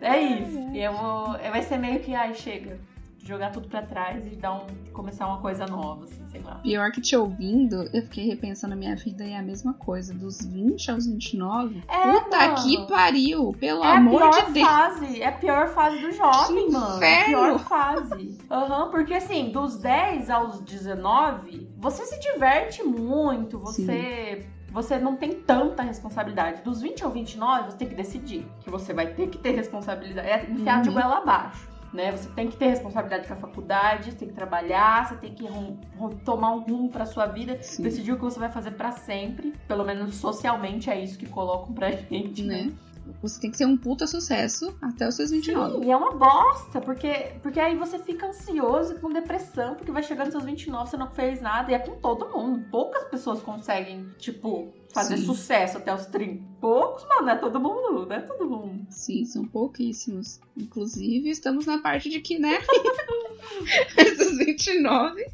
É 0.00 0.18
isso. 0.18 0.58
E 0.72 0.82
eu 0.82 0.94
vou. 0.94 1.26
Vai 1.32 1.60
ser 1.62 1.76
meio 1.76 2.00
que, 2.00 2.14
ai, 2.14 2.32
chega. 2.32 2.78
Jogar 3.24 3.50
tudo 3.52 3.68
pra 3.68 3.82
trás 3.82 4.26
e 4.26 4.30
dar 4.36 4.52
um, 4.54 4.66
começar 4.92 5.26
uma 5.28 5.38
coisa 5.38 5.66
nova, 5.66 6.04
assim, 6.04 6.22
sei 6.30 6.40
lá. 6.42 6.56
Pior 6.56 6.90
que 6.90 7.00
te 7.00 7.16
ouvindo, 7.16 7.88
eu 7.92 8.02
fiquei 8.02 8.26
repensando 8.26 8.74
a 8.74 8.76
minha 8.76 8.96
vida 8.96 9.24
e 9.24 9.30
é 9.32 9.38
a 9.38 9.42
mesma 9.42 9.74
coisa. 9.74 10.12
Dos 10.12 10.44
20 10.44 10.90
aos 10.90 11.06
29. 11.06 11.82
É, 11.88 12.12
puta 12.20 12.36
mano. 12.38 12.54
que 12.62 12.86
pariu! 12.88 13.54
Pelo 13.60 13.84
É 13.84 13.86
a 13.86 13.96
amor 13.96 14.18
pior 14.30 14.46
de 14.46 14.52
Deus! 14.52 14.66
fase, 14.68 15.22
é 15.22 15.28
a 15.28 15.32
pior 15.32 15.68
fase 15.68 15.98
do 16.00 16.10
jovem, 16.12 16.66
Que 16.66 16.72
mano. 16.72 17.02
É 17.02 17.14
a 17.14 17.20
inferno. 17.20 17.36
pior 17.46 17.58
fase. 17.60 18.38
Aham, 18.50 18.90
porque 18.90 19.14
assim, 19.14 19.50
dos 19.50 19.76
10 19.78 20.28
aos 20.30 20.60
19, 20.60 21.68
você 21.78 22.04
se 22.06 22.18
diverte 22.20 22.82
muito, 22.82 23.58
você. 23.58 24.46
Você 24.72 24.98
não 24.98 25.16
tem 25.16 25.34
tanta 25.34 25.82
responsabilidade. 25.82 26.62
Dos 26.62 26.80
20 26.80 27.04
ao 27.04 27.10
29, 27.10 27.70
você 27.72 27.76
tem 27.76 27.88
que 27.88 27.94
decidir 27.94 28.46
que 28.64 28.70
você 28.70 28.94
vai 28.94 29.06
ter 29.08 29.28
que 29.28 29.36
ter 29.36 29.50
responsabilidade. 29.50 30.26
É 30.26 30.50
enfiar 30.50 30.80
de 30.80 30.88
Uhum. 30.88 30.94
goela 30.94 31.18
abaixo. 31.18 31.68
Né? 31.92 32.10
Você 32.12 32.28
tem 32.30 32.48
que 32.48 32.56
ter 32.56 32.68
responsabilidade 32.68 33.26
com 33.28 33.34
a 33.34 33.36
faculdade, 33.36 34.10
você 34.12 34.16
tem 34.16 34.28
que 34.28 34.34
trabalhar, 34.34 35.08
você 35.08 35.16
tem 35.16 35.34
que 35.34 35.44
rum- 35.46 35.76
rum- 35.98 36.16
tomar 36.24 36.50
um 36.54 36.60
rumo 36.60 36.88
pra 36.88 37.04
sua 37.04 37.26
vida, 37.26 37.58
Sim. 37.62 37.82
decidir 37.82 38.12
o 38.12 38.16
que 38.16 38.22
você 38.24 38.38
vai 38.40 38.50
fazer 38.50 38.70
pra 38.72 38.92
sempre. 38.92 39.52
Pelo 39.68 39.84
menos 39.84 40.14
socialmente 40.14 40.88
é 40.88 40.98
isso 41.02 41.18
que 41.18 41.26
colocam 41.28 41.74
pra 41.74 41.90
gente, 42.10 42.42
né? 42.42 42.62
Né? 42.64 42.72
Você 43.20 43.40
tem 43.40 43.50
que 43.50 43.56
ser 43.56 43.66
um 43.66 43.76
puta 43.76 44.06
sucesso 44.06 44.74
até 44.80 45.06
os 45.08 45.16
seus 45.16 45.30
29. 45.32 45.74
Sim, 45.80 45.84
e 45.84 45.90
é 45.90 45.96
uma 45.96 46.12
bosta, 46.12 46.80
porque, 46.80 47.32
porque 47.42 47.58
aí 47.58 47.76
você 47.76 47.98
fica 47.98 48.28
ansioso 48.28 48.94
e 48.94 48.98
com 48.98 49.10
depressão, 49.12 49.74
porque 49.74 49.90
vai 49.90 50.02
chegando 50.04 50.30
seus 50.30 50.44
29, 50.44 50.88
você 50.88 50.96
não 50.96 51.08
fez 51.10 51.42
nada, 51.42 51.70
e 51.72 51.74
é 51.74 51.78
com 51.80 51.96
todo 51.96 52.30
mundo. 52.30 52.64
Poucas 52.70 53.02
pessoas 53.04 53.42
conseguem, 53.42 54.08
tipo, 54.18 54.72
fazer 54.92 55.18
Sim. 55.18 55.26
sucesso 55.26 55.78
até 55.78 55.94
os 55.94 56.06
30. 56.06 56.42
Poucos, 56.60 57.04
mano, 57.08 57.22
não 57.22 57.32
é 57.32 57.36
todo 57.36 57.60
mundo, 57.60 58.06
não 58.06 58.16
é 58.16 58.20
todo 58.20 58.48
mundo. 58.48 58.86
Sim, 58.90 59.24
são 59.24 59.44
pouquíssimos. 59.44 60.40
Inclusive, 60.56 61.30
estamos 61.30 61.66
na 61.66 61.78
parte 61.78 62.08
de 62.08 62.20
que, 62.20 62.38
né? 62.38 62.58
Esses 63.98 64.38
29. 64.38 65.26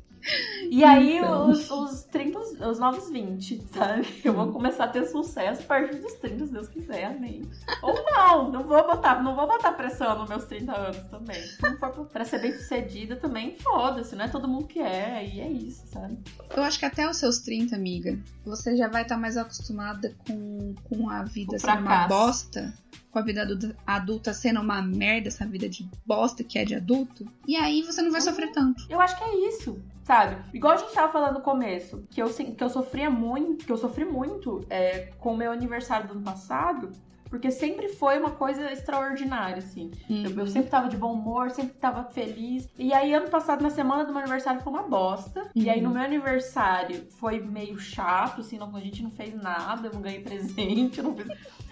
E 0.71 0.85
aí 0.85 1.19
Então. 1.19 1.51
os, 1.51 1.71
os 1.71 2.05
30, 2.05 2.39
os 2.69 2.79
novos 2.79 3.11
20, 3.11 3.63
sabe? 3.73 4.07
Eu 4.25 4.33
vou 4.35 4.53
começar 4.53 4.85
a 4.85 4.89
ter 4.89 5.07
sucesso 5.07 5.63
a 5.63 5.65
partir 5.65 5.97
dos 5.97 6.13
30, 6.15 6.47
se 6.47 6.53
Deus 6.53 6.69
quiser, 6.69 7.05
amém. 7.05 7.43
Ou 7.83 7.95
não, 8.05 8.51
não 8.51 8.63
vou 8.65 8.87
botar, 8.87 9.23
não 9.23 9.35
vou 9.35 9.47
botar 9.47 9.73
pressão 9.73 10.19
nos 10.19 10.29
meus 10.29 10.45
30 10.45 10.73
anos 10.77 11.03
também. 11.11 11.41
Se 11.41 11.63
não 11.63 11.77
for 11.79 12.07
pra 12.07 12.25
ser 12.25 12.41
bem 12.41 12.53
sucedida 12.53 13.17
também, 13.17 13.57
foda-se, 13.59 14.15
não 14.17 14.25
é 14.25 14.29
todo 14.29 14.47
mundo 14.49 14.67
que 14.67 14.81
é, 14.81 15.27
e 15.27 15.41
é 15.41 15.49
isso, 15.49 15.87
sabe? 15.87 16.19
Eu 16.55 16.63
acho 16.63 16.79
que 16.79 16.85
até 16.85 17.09
os 17.09 17.17
seus 17.17 17.39
30, 17.41 17.75
amiga, 17.77 18.19
você 18.45 18.77
já 18.77 18.89
vai 18.89 19.03
estar 19.03 19.17
mais 19.17 19.37
acostumada 19.37 20.15
com, 20.27 20.75
com 20.85 21.09
a 21.09 21.23
vida 21.23 21.59
sendo 21.59 21.81
uma 21.81 22.07
bosta. 22.09 22.73
Com 23.11 23.19
a 23.19 23.23
vida 23.23 23.47
adulta, 23.87 24.35
sendo 24.35 24.61
uma 24.61 24.83
merda, 24.83 25.29
essa 25.29 25.47
vida 25.47 25.69
de 25.69 25.89
bosta 26.07 26.45
que 26.45 26.59
é 26.59 26.65
de 26.65 26.75
adulto. 26.75 27.27
E 27.47 27.57
aí 27.57 27.83
você 27.83 28.03
não 28.03 28.11
vai 28.13 28.21
sofrer 28.21 28.53
tanto. 28.53 28.85
Eu 28.89 29.01
acho 29.01 29.17
que 29.17 29.25
é 29.25 29.49
isso, 29.49 29.79
sabe? 30.05 30.37
Igual 30.53 30.75
a 30.75 30.77
gente 30.77 30.93
tava 30.93 31.11
falando 31.13 31.35
no 31.35 31.41
começo, 31.41 32.05
que 32.11 32.21
eu, 32.23 32.29
que 32.29 32.63
eu 32.63 32.69
sofria 32.69 33.09
muito, 33.09 33.65
que 33.65 33.73
eu 33.73 33.79
sofri 33.79 34.05
muito 34.05 34.65
é, 34.69 35.11
com 35.19 35.33
o 35.33 35.37
meu 35.37 35.51
aniversário 35.53 36.07
do 36.07 36.13
ano 36.13 36.23
passado, 36.23 36.91
porque 37.31 37.51
sempre 37.51 37.89
foi 37.89 38.19
uma 38.19 38.31
coisa 38.31 38.71
extraordinária, 38.73 39.59
assim. 39.59 39.91
Eu, 40.09 40.31
eu 40.41 40.47
sempre 40.47 40.71
tava 40.71 40.89
de 40.89 40.97
bom 40.97 41.13
humor, 41.13 41.51
sempre 41.51 41.75
tava 41.75 42.05
feliz. 42.05 42.67
E 42.79 42.91
aí, 42.93 43.13
ano 43.13 43.29
passado, 43.29 43.63
na 43.63 43.69
semana 43.71 44.05
do 44.05 44.13
meu 44.13 44.21
aniversário, 44.23 44.63
foi 44.63 44.73
uma 44.73 44.83
bosta. 44.83 45.47
E 45.55 45.69
aí, 45.69 45.79
no 45.81 45.89
Uhum. 45.89 45.95
meu 45.95 46.03
aniversário, 46.05 47.07
foi 47.19 47.39
meio 47.41 47.79
chato, 47.79 48.41
assim, 48.41 48.57
não, 48.59 48.75
a 48.75 48.81
gente 48.81 49.03
não 49.03 49.11
fez 49.11 49.35
nada, 49.35 49.89
eu 49.89 49.93
não 49.93 50.01
ganhei 50.01 50.21
presente, 50.21 50.99
eu 50.99 51.05
não 51.05 51.15
fiz... 51.17 51.27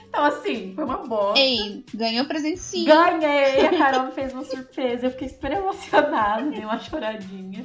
Então, 0.09 0.25
assim, 0.25 0.73
foi 0.75 0.85
uma 0.85 0.99
bosta. 0.99 1.39
Ei, 1.39 1.85
ganhou 1.95 2.25
presente 2.27 2.61
sim. 2.61 2.85
Ganhei! 2.85 3.67
A 3.67 3.77
Carol 3.77 4.07
me 4.07 4.13
fez 4.13 4.33
uma 4.33 4.45
surpresa. 4.45 5.07
Eu 5.07 5.11
fiquei 5.11 5.29
super 5.29 5.53
emocionada, 5.53 6.51
dei 6.51 6.65
uma 6.65 6.79
choradinha. 6.79 7.65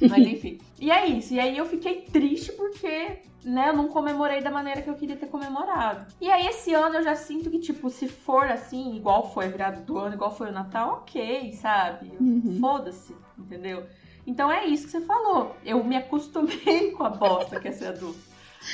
Mas 0.00 0.26
enfim. 0.26 0.58
E 0.80 0.90
é 0.90 1.06
isso. 1.06 1.34
E 1.34 1.40
aí 1.40 1.56
eu 1.56 1.66
fiquei 1.66 2.02
triste 2.02 2.52
porque, 2.52 3.18
né, 3.44 3.68
eu 3.68 3.76
não 3.76 3.88
comemorei 3.88 4.40
da 4.40 4.50
maneira 4.50 4.82
que 4.82 4.88
eu 4.88 4.94
queria 4.94 5.16
ter 5.16 5.26
comemorado. 5.26 6.06
E 6.20 6.30
aí 6.30 6.46
esse 6.46 6.72
ano 6.74 6.96
eu 6.96 7.02
já 7.02 7.14
sinto 7.14 7.50
que, 7.50 7.58
tipo, 7.58 7.88
se 7.90 8.08
for 8.08 8.46
assim, 8.46 8.96
igual 8.96 9.32
foi 9.32 9.46
a 9.46 9.50
virada 9.50 9.80
do 9.80 9.98
ano, 9.98 10.14
igual 10.14 10.34
foi 10.34 10.48
o 10.48 10.52
Natal, 10.52 11.02
ok, 11.02 11.52
sabe? 11.54 12.12
Uhum. 12.18 12.58
Foda-se, 12.60 13.14
entendeu? 13.38 13.84
Então 14.26 14.50
é 14.50 14.66
isso 14.66 14.86
que 14.86 14.92
você 14.92 15.00
falou. 15.00 15.56
Eu 15.64 15.82
me 15.84 15.96
acostumei 15.96 16.92
com 16.96 17.04
a 17.04 17.10
bosta 17.10 17.60
que 17.60 17.68
é 17.68 17.72
ser 17.72 17.86
adulto. 17.86 18.30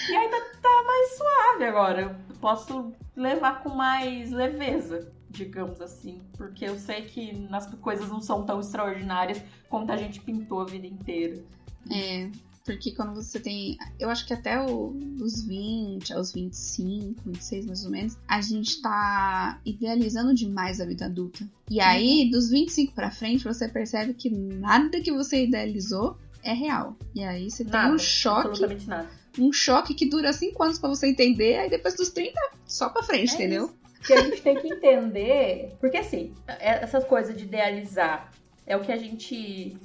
E 0.08 0.28
tá, 0.28 0.40
tá 0.60 0.84
mais 0.84 1.16
suave 1.16 1.64
agora. 1.64 2.25
Posso 2.40 2.92
levar 3.14 3.62
com 3.62 3.70
mais 3.70 4.30
leveza, 4.30 5.12
digamos 5.30 5.80
assim. 5.80 6.20
Porque 6.36 6.64
eu 6.64 6.78
sei 6.78 7.02
que 7.02 7.46
as 7.50 7.66
coisas 7.76 8.08
não 8.08 8.20
são 8.20 8.44
tão 8.44 8.60
extraordinárias 8.60 9.42
quanto 9.68 9.92
a 9.92 9.96
gente 9.96 10.20
pintou 10.20 10.60
a 10.60 10.64
vida 10.64 10.86
inteira. 10.86 11.42
É, 11.90 12.28
porque 12.66 12.90
quando 12.90 13.14
você 13.14 13.38
tem. 13.38 13.78
Eu 13.98 14.10
acho 14.10 14.26
que 14.26 14.34
até 14.34 14.60
o, 14.60 14.90
dos 14.90 15.44
20 15.44 16.12
aos 16.12 16.32
25, 16.32 17.22
26 17.24 17.66
mais 17.66 17.84
ou 17.84 17.90
menos, 17.90 18.18
a 18.26 18.40
gente 18.40 18.82
tá 18.82 19.60
idealizando 19.64 20.34
demais 20.34 20.80
a 20.80 20.84
vida 20.84 21.06
adulta. 21.06 21.48
E 21.70 21.80
aí, 21.80 22.28
dos 22.28 22.50
25 22.50 22.92
pra 22.92 23.10
frente, 23.10 23.44
você 23.44 23.68
percebe 23.68 24.14
que 24.14 24.28
nada 24.28 25.00
que 25.00 25.12
você 25.12 25.44
idealizou 25.44 26.18
é 26.42 26.52
real. 26.52 26.96
E 27.14 27.22
aí 27.22 27.48
você 27.48 27.64
tem 27.64 27.72
Nada, 27.72 27.94
um 27.94 27.98
choque, 27.98 28.48
Absolutamente 28.48 28.88
nada. 28.88 29.08
Um 29.38 29.52
choque 29.52 29.94
que 29.94 30.06
dura 30.08 30.32
5 30.32 30.62
anos 30.62 30.78
pra 30.78 30.88
você 30.88 31.06
entender, 31.08 31.58
aí 31.58 31.70
depois 31.70 31.94
dos 31.94 32.08
30, 32.10 32.38
só 32.66 32.88
pra 32.88 33.02
frente, 33.02 33.32
É 33.32 33.34
entendeu? 33.34 33.70
que 34.06 34.12
a 34.12 34.22
gente 34.22 34.40
tem 34.42 34.56
que 34.60 34.68
entender. 34.72 35.72
Porque 35.80 35.96
assim, 35.96 36.32
é- 36.46 36.82
essas 36.84 37.04
coisas 37.04 37.36
de 37.36 37.44
idealizar 37.44 38.30
é 38.66 38.76
o 38.76 38.80
que 38.80 38.92
a 38.92 38.96
gente 38.96 39.76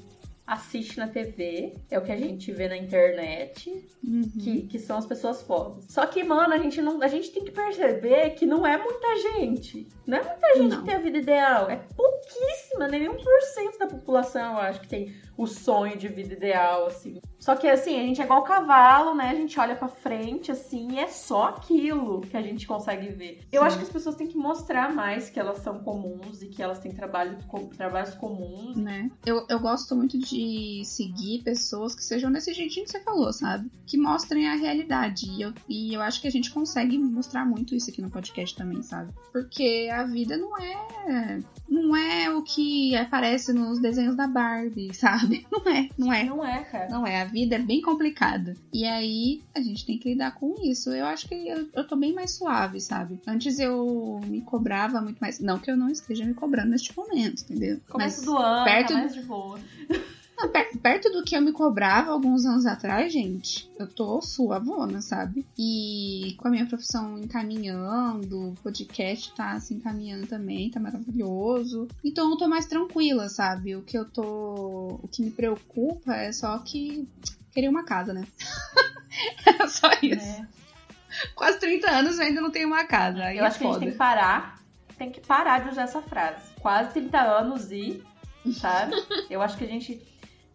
assiste 0.45 0.97
na 0.97 1.07
TV, 1.07 1.75
é 1.89 1.97
o 1.97 2.01
que 2.03 2.11
a 2.11 2.17
gente 2.17 2.51
vê 2.51 2.67
na 2.67 2.75
internet, 2.75 3.71
Uhum. 4.03 4.21
que, 4.43 4.63
que 4.63 4.79
são 4.79 4.97
as 4.97 5.05
pessoas 5.05 5.41
fodas. 5.41 5.85
Só 5.87 6.05
que, 6.05 6.23
mano, 6.23 6.53
a 6.53 6.57
gente 6.57 6.81
não. 6.81 7.01
A 7.01 7.07
gente 7.07 7.31
tem 7.31 7.45
que 7.45 7.51
perceber 7.51 8.31
que 8.31 8.45
não 8.45 8.65
é 8.67 8.75
muita 8.77 9.15
gente. 9.17 9.87
Não 10.05 10.17
é 10.17 10.23
muita 10.23 10.55
gente 10.57 10.69
Não. 10.71 10.79
que 10.79 10.85
tem 10.85 10.95
a 10.95 10.99
vida 10.99 11.17
ideal. 11.19 11.69
É 11.69 11.77
pouquíssima, 11.95 12.87
nem 12.89 13.07
um 13.07 13.15
por 13.15 13.41
cento 13.53 13.77
da 13.77 13.87
população, 13.87 14.53
eu 14.53 14.59
acho, 14.59 14.81
que 14.81 14.87
tem 14.89 15.13
o 15.37 15.47
sonho 15.47 15.95
de 15.97 16.07
vida 16.09 16.33
ideal, 16.33 16.87
assim. 16.87 17.21
Só 17.41 17.55
que 17.55 17.67
assim, 17.67 17.99
a 17.99 18.03
gente 18.03 18.21
é 18.21 18.23
igual 18.23 18.43
cavalo, 18.43 19.15
né? 19.15 19.29
A 19.31 19.35
gente 19.35 19.59
olha 19.59 19.75
pra 19.75 19.87
frente, 19.87 20.51
assim, 20.51 20.91
e 20.93 20.99
é 20.99 21.07
só 21.07 21.49
aquilo 21.49 22.21
que 22.21 22.37
a 22.37 22.41
gente 22.41 22.67
consegue 22.67 23.09
ver. 23.09 23.41
Eu 23.51 23.61
Sim. 23.61 23.67
acho 23.67 23.77
que 23.77 23.83
as 23.83 23.89
pessoas 23.89 24.15
têm 24.15 24.27
que 24.27 24.37
mostrar 24.37 24.93
mais 24.93 25.29
que 25.29 25.39
elas 25.39 25.57
são 25.57 25.79
comuns 25.79 26.43
e 26.43 26.47
que 26.47 26.61
elas 26.61 26.79
têm 26.79 26.91
trabalho, 26.93 27.37
trabalhos 27.75 28.13
comuns. 28.13 28.77
né? 28.77 29.09
Eu, 29.25 29.45
eu 29.49 29.59
gosto 29.59 29.95
muito 29.95 30.19
de 30.19 30.83
seguir 30.85 31.41
pessoas 31.43 31.95
que 31.95 32.03
sejam 32.03 32.31
desse 32.31 32.53
jeitinho 32.53 32.85
que 32.85 32.91
você 32.91 32.99
falou, 32.99 33.33
sabe? 33.33 33.71
Que 33.87 33.97
mostrem 33.97 34.47
a 34.47 34.55
realidade. 34.55 35.25
E 35.29 35.41
eu, 35.41 35.53
e 35.67 35.93
eu 35.93 36.01
acho 36.01 36.21
que 36.21 36.27
a 36.27 36.31
gente 36.31 36.51
consegue 36.51 36.97
mostrar 36.97 37.43
muito 37.43 37.73
isso 37.73 37.89
aqui 37.89 38.01
no 38.01 38.09
podcast 38.11 38.55
também, 38.55 38.83
sabe? 38.83 39.11
Porque 39.31 39.89
a 39.91 40.03
vida 40.03 40.37
não 40.37 40.55
é. 40.57 41.39
Não 41.67 41.95
é 41.95 42.29
o 42.29 42.43
que 42.43 42.95
aparece 42.95 43.51
nos 43.51 43.79
desenhos 43.79 44.15
da 44.15 44.27
Barbie, 44.27 44.93
sabe? 44.95 45.47
Não 45.51 45.71
é, 45.71 45.89
não 45.97 46.13
é. 46.13 46.23
Não 46.23 46.45
é, 46.45 46.63
cara. 46.63 46.89
Não 46.89 47.07
é, 47.07 47.21
a 47.21 47.25
vida 47.31 47.55
é 47.55 47.59
bem 47.59 47.81
complicada. 47.81 48.55
E 48.73 48.85
aí 48.85 49.41
a 49.55 49.61
gente 49.61 49.85
tem 49.85 49.97
que 49.97 50.09
lidar 50.09 50.35
com 50.35 50.55
isso. 50.63 50.89
Eu 50.91 51.05
acho 51.05 51.27
que 51.27 51.35
eu, 51.47 51.67
eu 51.73 51.83
tô 51.87 51.95
bem 51.95 52.13
mais 52.13 52.31
suave, 52.31 52.79
sabe? 52.79 53.19
Antes 53.25 53.59
eu 53.59 54.19
me 54.25 54.41
cobrava 54.41 55.01
muito 55.01 55.19
mais. 55.19 55.39
Não 55.39 55.57
que 55.59 55.71
eu 55.71 55.77
não 55.77 55.89
esteja 55.89 56.25
me 56.25 56.33
cobrando 56.33 56.69
neste 56.69 56.95
momento, 56.95 57.43
entendeu? 57.43 57.79
Começo 57.89 58.17
Mas- 58.17 58.25
do 58.25 58.37
ano, 58.37 58.65
perto 58.65 58.87
tá 58.89 58.93
mais 58.95 59.13
de 59.13 59.21
boa. 59.21 59.59
Per- 60.49 60.77
perto 60.77 61.09
do 61.11 61.23
que 61.23 61.35
eu 61.35 61.41
me 61.41 61.51
cobrava 61.51 62.11
alguns 62.11 62.45
anos 62.45 62.65
atrás, 62.65 63.11
gente, 63.11 63.69
eu 63.77 63.87
tô 63.87 64.21
suavona, 64.21 65.01
sabe? 65.01 65.45
E 65.57 66.35
com 66.37 66.47
a 66.47 66.51
minha 66.51 66.65
profissão 66.65 67.17
encaminhando, 67.17 68.49
o 68.49 68.55
podcast 68.63 69.33
tá 69.33 69.59
se 69.59 69.73
encaminhando 69.73 70.27
também, 70.27 70.69
tá 70.71 70.79
maravilhoso. 70.79 71.87
Então 72.03 72.29
eu 72.31 72.37
tô 72.37 72.47
mais 72.47 72.65
tranquila, 72.65 73.29
sabe? 73.29 73.75
O 73.75 73.81
que 73.81 73.97
eu 73.97 74.05
tô. 74.05 74.99
O 75.03 75.07
que 75.11 75.21
me 75.21 75.31
preocupa 75.31 76.13
é 76.15 76.31
só 76.31 76.57
que. 76.59 77.07
Queria 77.53 77.69
uma 77.69 77.83
casa, 77.83 78.13
né? 78.13 78.25
é 79.45 79.67
só 79.67 79.89
isso. 80.01 80.25
É. 80.25 80.47
Quase 81.35 81.59
30 81.59 81.89
anos 81.91 82.17
eu 82.17 82.25
ainda 82.25 82.39
não 82.41 82.49
tenho 82.49 82.67
uma 82.67 82.85
casa. 82.85 83.23
Aí 83.23 83.37
Eu 83.37 83.43
é 83.43 83.47
acho 83.47 83.59
que 83.59 83.65
a 83.65 83.67
gente 83.67 83.79
tem 83.79 83.91
que 83.91 83.97
parar. 83.97 84.61
Tem 84.97 85.11
que 85.11 85.19
parar 85.19 85.59
de 85.59 85.69
usar 85.69 85.83
essa 85.83 86.01
frase. 86.01 86.41
Quase 86.61 86.91
30 86.93 87.19
anos 87.19 87.71
e. 87.71 88.01
Sabe? 88.53 88.93
Eu 89.29 89.41
acho 89.41 89.57
que 89.57 89.63
a 89.65 89.67
gente. 89.67 90.01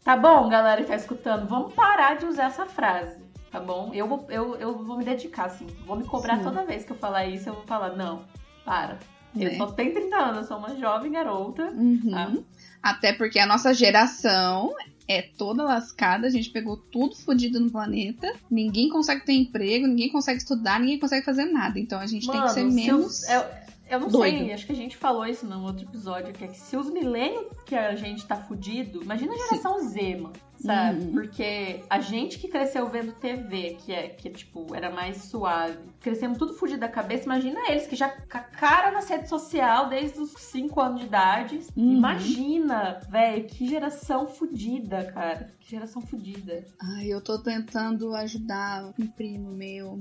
Tá 0.07 0.17
bom, 0.17 0.49
galera 0.49 0.81
que 0.83 0.87
tá 0.87 0.95
escutando, 0.95 1.49
vamos 1.49 1.75
parar 1.75 2.17
de 2.17 2.27
usar 2.27 2.45
essa 2.45 2.65
frase. 2.65 3.17
Tá 3.51 3.59
bom? 3.59 3.91
Eu 3.93 4.07
vou, 4.07 4.25
eu, 4.29 4.55
eu 4.55 4.85
vou 4.85 4.97
me 4.99 5.05
dedicar, 5.05 5.47
assim. 5.47 5.67
Vou 5.85 5.97
me 5.97 6.05
cobrar 6.05 6.37
Sim. 6.39 6.45
toda 6.45 6.65
vez 6.65 6.85
que 6.85 6.93
eu 6.93 6.97
falar 6.97 7.27
isso, 7.27 7.49
eu 7.49 7.55
vou 7.55 7.65
falar, 7.65 7.97
não, 7.97 8.23
para. 8.65 8.99
Eu 9.35 9.51
Né? 9.51 9.57
só 9.57 9.67
tenho 9.67 9.93
30 9.93 10.17
anos, 10.17 10.37
eu 10.39 10.45
sou 10.45 10.59
uma 10.59 10.77
jovem 10.77 11.11
garota. 11.11 11.65
Uhum. 11.73 12.11
Tá. 12.13 12.33
Até 12.81 13.13
porque 13.15 13.41
a 13.41 13.47
nossa 13.47 13.75
geração 13.75 14.73
é 15.09 15.23
toda 15.23 15.65
lascada, 15.65 16.29
a 16.29 16.31
gente 16.31 16.51
pegou 16.51 16.77
tudo 16.77 17.17
fodido 17.17 17.59
no 17.59 17.69
planeta, 17.69 18.33
ninguém 18.49 18.89
consegue 18.89 19.25
ter 19.25 19.33
emprego, 19.33 19.89
ninguém 19.89 20.09
consegue 20.09 20.39
estudar, 20.39 20.79
ninguém 20.79 21.01
consegue 21.01 21.25
fazer 21.25 21.47
nada. 21.47 21.81
Então 21.81 21.99
a 21.99 22.07
gente 22.07 22.31
tem 22.31 22.41
que 22.43 22.49
ser 22.51 22.69
se 22.71 22.75
menos. 22.75 23.29
eu- 23.29 23.41
é, 23.41 23.66
Eu 23.89 24.01
não 24.01 24.09
Doido. 24.09 24.39
sei, 24.39 24.53
acho 24.53 24.67
que 24.67 24.73
a 24.73 24.77
gente 24.77 24.97
falou 24.97 25.25
isso 25.27 25.47
num 25.47 25.63
outro 25.65 25.85
episódio, 25.85 26.33
que 26.33 26.45
é 26.45 26.49
que 26.49 26.59
se 26.59 26.77
os 26.77 26.91
milênios 26.91 27.47
que 27.65 27.75
a 27.75 27.95
gente 27.95 28.27
tá 28.27 28.37
fudido, 28.37 29.03
imagina 29.03 29.33
a 29.33 29.37
geração 29.37 29.89
Z, 29.89 30.17
mano, 30.17 30.33
sabe? 30.59 31.05
Uhum. 31.05 31.13
Porque 31.13 31.85
a 31.89 32.01
gente 32.01 32.39
que 32.39 32.49
cresceu 32.49 32.89
vendo 32.89 33.13
TV, 33.13 33.77
que 33.81 33.93
é, 33.93 34.09
que 34.09 34.29
tipo, 34.31 34.75
era 34.75 34.91
mais 34.91 35.19
suave, 35.25 35.79
crescemos 36.01 36.37
tudo 36.37 36.55
fudido 36.55 36.81
da 36.81 36.89
cabeça, 36.89 37.25
imagina 37.25 37.61
eles 37.71 37.87
que 37.87 37.95
já 37.95 38.09
cacaram 38.09 38.93
na 38.93 39.01
rede 39.01 39.29
social 39.29 39.89
desde 39.89 40.19
os 40.19 40.33
5 40.33 40.81
anos 40.81 41.01
de 41.01 41.07
idade. 41.07 41.61
Uhum. 41.77 41.97
Imagina, 41.99 43.01
velho, 43.09 43.45
que 43.45 43.69
geração 43.69 44.27
fudida, 44.27 45.05
cara. 45.13 45.55
Que 45.61 45.71
geração 45.71 46.03
fudida. 46.03 46.65
Ai, 46.81 47.07
eu 47.07 47.21
tô 47.21 47.39
tentando 47.39 48.15
ajudar 48.15 48.93
um 48.99 49.07
primo 49.07 49.53
meu. 49.53 50.01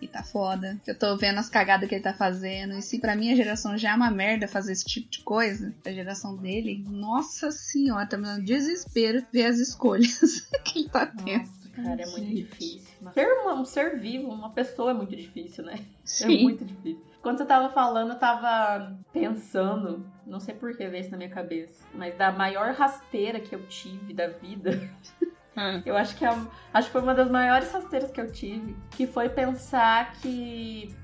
E 0.00 0.08
tá 0.08 0.22
foda. 0.22 0.80
Eu 0.86 0.98
tô 0.98 1.16
vendo 1.16 1.38
as 1.38 1.48
cagadas 1.50 1.88
que 1.88 1.94
ele 1.94 2.02
tá 2.02 2.14
fazendo. 2.14 2.74
E 2.74 2.80
se 2.82 2.98
pra 2.98 3.14
minha 3.14 3.36
geração 3.36 3.76
já 3.76 3.90
é 3.90 3.94
uma 3.94 4.10
merda 4.10 4.48
fazer 4.48 4.72
esse 4.72 4.84
tipo 4.84 5.10
de 5.10 5.20
coisa, 5.20 5.74
a 5.84 5.92
geração 5.92 6.36
dele, 6.36 6.82
nossa 6.88 7.50
senhora, 7.50 8.06
tá 8.06 8.16
me 8.16 8.24
dando 8.24 8.44
desespero 8.44 9.22
ver 9.32 9.46
as 9.46 9.58
escolhas 9.58 10.48
que 10.64 10.78
ele 10.80 10.88
tá 10.88 11.04
tendo. 11.06 11.38
Nossa, 11.40 11.68
cara, 11.74 12.02
é 12.02 12.06
muito 12.06 12.34
difícil. 12.34 12.88
Ser 13.12 13.26
uma- 13.42 13.60
um 13.60 13.64
ser 13.64 13.98
vivo, 14.00 14.28
uma 14.28 14.50
pessoa 14.50 14.90
é 14.92 14.94
muito 14.94 15.14
difícil, 15.14 15.64
né? 15.64 15.74
É 15.74 15.86
Sim. 16.04 16.42
muito 16.42 16.64
difícil. 16.64 17.04
Quando 17.22 17.36
você 17.36 17.44
tava 17.44 17.68
falando, 17.68 18.12
eu 18.12 18.18
tava 18.18 18.96
pensando, 19.12 20.06
não 20.26 20.40
sei 20.40 20.54
por 20.54 20.74
que 20.74 20.88
veio 20.88 21.02
isso 21.02 21.10
na 21.10 21.18
minha 21.18 21.28
cabeça, 21.28 21.84
mas 21.94 22.16
da 22.16 22.32
maior 22.32 22.72
rasteira 22.72 23.38
que 23.38 23.54
eu 23.54 23.66
tive 23.66 24.14
da 24.14 24.28
vida. 24.28 24.70
Ah. 25.56 25.80
Eu 25.84 25.96
acho 25.96 26.16
que, 26.16 26.24
é, 26.24 26.28
acho 26.72 26.86
que 26.86 26.92
foi 26.92 27.02
uma 27.02 27.14
das 27.14 27.30
maiores 27.30 27.70
rasteiras 27.72 28.10
que 28.10 28.20
eu 28.20 28.30
tive, 28.30 28.76
que 28.90 29.06
foi 29.06 29.28
pensar 29.28 30.12
que, 30.14 30.94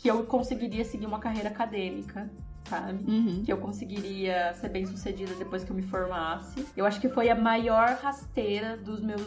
que 0.00 0.08
eu 0.08 0.24
conseguiria 0.24 0.84
seguir 0.84 1.06
uma 1.06 1.18
carreira 1.20 1.48
acadêmica, 1.48 2.28
sabe? 2.64 3.04
Uhum. 3.10 3.42
que 3.44 3.52
eu 3.52 3.58
conseguiria 3.58 4.52
ser 4.54 4.68
bem 4.70 4.86
sucedida 4.86 5.34
depois 5.34 5.62
que 5.64 5.70
eu 5.70 5.76
me 5.76 5.82
formasse. 5.82 6.66
Eu 6.76 6.84
acho 6.86 7.00
que 7.00 7.08
foi 7.08 7.28
a 7.30 7.34
maior 7.34 7.98
rasteira 8.02 8.76
dos 8.76 9.00
meus. 9.00 9.22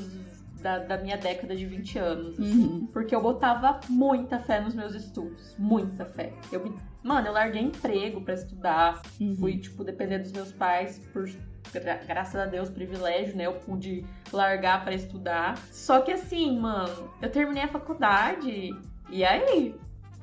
da, 0.62 0.79
da 0.79 0.98
minha 0.98 1.15
década 1.17 1.55
de 1.55 1.65
20 1.65 2.00
anos. 2.00 2.39
assim. 2.39 2.63
Uhum. 2.63 2.88
Porque 2.88 3.15
eu 3.15 3.22
botava 3.22 3.79
muita 3.88 4.39
fé 4.39 4.60
nos 4.60 4.74
meus 4.74 4.96
estudos. 4.96 5.55
Muita 5.60 6.05
fé. 6.05 6.34
Eu 6.51 6.63
me- 6.63 6.75
Mano, 7.03 7.27
eu 7.27 7.34
larguei 7.34 7.62
emprego 7.62 8.20
pra 8.22 8.34
estudar. 8.34 9.00
Uhum. 9.22 9.36
Fui, 9.36 9.58
tipo, 9.60 9.84
depender 9.84 10.20
dos 10.20 10.32
meus 10.32 10.51
pais 10.51 10.98
por. 11.13 11.29
Gra- 11.74 12.00
Graças 12.07 12.36
a 12.36 12.45
Deus, 12.45 12.69
privilégio, 12.69 13.36
né? 13.36 13.45
Eu 13.45 13.53
pude 13.53 14.05
largar 14.31 14.84
pra 14.84 14.93
estudar. 14.93 15.57
Só 15.72 16.01
que 16.01 16.12
assim, 16.12 16.60
mano, 16.60 17.10
eu 17.22 17.29
terminei 17.31 17.63
a 17.63 17.67
faculdade. 17.67 18.74
E 19.10 19.24
aí? 19.24 19.75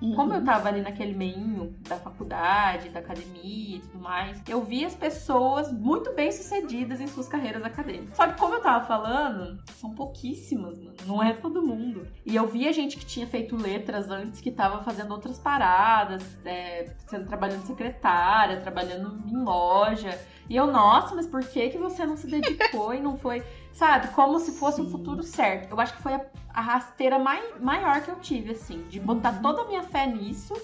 Uhum. 0.02 0.16
Como 0.16 0.35
eu 0.35 0.44
tava 0.44 0.68
ali 0.68 0.80
naquele 0.80 1.14
meinho 1.14 1.76
da 1.88 1.97
faculdade, 1.97 2.88
da 2.88 2.99
academia 2.99 3.76
e 3.76 3.80
tudo 3.80 4.00
mais, 4.00 4.42
eu 4.49 4.61
vi 4.62 4.85
as 4.85 4.97
pessoas 4.97 5.73
muito 5.73 6.12
bem 6.14 6.32
sucedidas 6.32 7.00
em 7.00 7.06
suas 7.06 7.28
carreiras 7.28 7.62
acadêmicas. 7.62 8.16
Só 8.16 8.26
que 8.26 8.37
como 8.38 8.54
eu 8.56 8.61
tava 8.61 8.85
falando, 8.85 9.62
são 9.75 9.94
pouquíssimas, 9.94 10.76
mano. 10.78 10.97
Não 11.06 11.23
é 11.23 11.32
todo 11.32 11.62
mundo. 11.62 12.06
E 12.26 12.35
eu 12.35 12.49
via 12.49 12.73
gente 12.73 12.97
que 12.97 13.06
tinha 13.06 13.28
feito 13.28 13.56
letras 13.56 14.11
antes, 14.11 14.40
que 14.40 14.50
tava 14.50 14.82
fazendo 14.82 15.12
outras 15.12 15.38
paradas, 15.38 16.37
é, 16.44 16.92
sendo 17.06 17.26
trabalhando 17.26 17.64
secretária, 17.64 18.61
trabalhando 18.61 19.23
em 19.28 19.37
loja. 19.37 20.18
E 20.50 20.56
eu, 20.56 20.66
nossa, 20.66 21.14
mas 21.14 21.26
por 21.26 21.44
que, 21.44 21.71
que 21.71 21.78
você 21.78 22.04
não 22.04 22.16
se 22.16 22.26
dedicou 22.26 22.92
e 22.92 23.00
não 23.00 23.16
foi. 23.16 23.42
Sabe, 23.73 24.09
como 24.09 24.38
se 24.38 24.52
fosse 24.52 24.83
Sim. 24.83 24.91
futuro 24.91 25.23
certo. 25.23 25.71
Eu 25.71 25.81
acho 25.81 25.97
que 25.97 26.02
foi 26.02 26.14
a, 26.14 26.25
a 26.52 26.61
rasteira 26.61 27.19
mai, 27.19 27.43
maior 27.61 28.02
que 28.02 28.11
eu 28.11 28.17
tive, 28.17 28.52
assim, 28.52 28.83
de 28.88 29.00
botar 29.00 29.41
toda 29.41 29.62
a 29.62 29.67
minha 29.67 29.83
fé 29.83 30.07
nisso. 30.07 30.55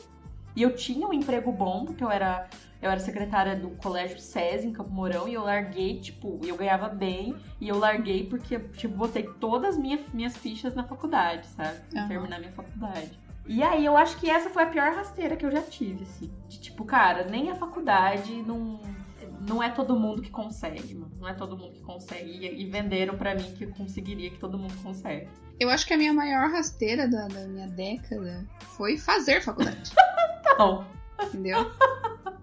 E 0.55 0.63
eu 0.63 0.75
tinha 0.75 1.07
um 1.07 1.13
emprego 1.13 1.53
bom, 1.53 1.85
porque 1.85 2.03
eu 2.03 2.11
era, 2.11 2.49
eu 2.83 2.91
era 2.91 2.99
secretária 2.99 3.55
do 3.55 3.71
colégio 3.71 4.19
SESI 4.19 4.67
em 4.67 4.73
Campo 4.73 4.91
Mourão, 4.91 5.29
e 5.29 5.35
eu 5.35 5.45
larguei, 5.45 6.01
tipo, 6.01 6.41
eu 6.45 6.57
ganhava 6.57 6.89
bem, 6.89 7.37
e 7.61 7.69
eu 7.69 7.79
larguei 7.79 8.27
porque, 8.27 8.59
tipo, 8.59 8.97
botei 8.97 9.23
todas 9.23 9.71
as 9.71 9.79
minhas, 9.79 10.01
minhas 10.13 10.37
fichas 10.37 10.75
na 10.75 10.83
faculdade, 10.83 11.47
sabe? 11.47 11.79
Aham. 11.97 12.09
terminar 12.09 12.41
minha 12.41 12.53
faculdade. 12.53 13.19
E 13.47 13.63
aí 13.63 13.85
eu 13.85 13.97
acho 13.97 14.19
que 14.19 14.29
essa 14.29 14.51
foi 14.51 14.65
a 14.65 14.67
pior 14.67 14.93
rasteira 14.93 15.35
que 15.35 15.47
eu 15.47 15.51
já 15.51 15.63
tive, 15.63 16.03
assim. 16.03 16.31
De 16.49 16.61
tipo, 16.61 16.85
cara, 16.85 17.25
nem 17.25 17.51
a 17.51 17.55
faculdade 17.55 18.43
não. 18.43 18.81
Não 19.49 19.63
é 19.63 19.71
todo 19.71 19.99
mundo 19.99 20.21
que 20.21 20.31
consegue, 20.31 20.95
mano. 20.95 21.13
Não 21.19 21.29
é 21.29 21.35
todo 21.35 21.57
mundo 21.57 21.73
que 21.73 21.81
consegue. 21.81 22.31
E, 22.31 22.63
e 22.63 22.67
venderam 22.67 23.17
pra 23.17 23.35
mim 23.35 23.55
que 23.57 23.65
eu 23.65 23.71
conseguiria, 23.71 24.31
que 24.31 24.39
todo 24.39 24.59
mundo 24.59 24.75
consegue. 24.83 25.29
Eu 25.59 25.71
acho 25.71 25.87
que 25.87 25.95
a 25.95 25.97
minha 25.97 26.13
maior 26.13 26.51
rasteira 26.51 27.09
da, 27.09 27.27
da 27.27 27.47
minha 27.47 27.67
década 27.67 28.47
foi 28.77 28.97
fazer 28.97 29.43
faculdade. 29.43 29.93
Então, 30.59 30.85
entendeu? 31.23 31.71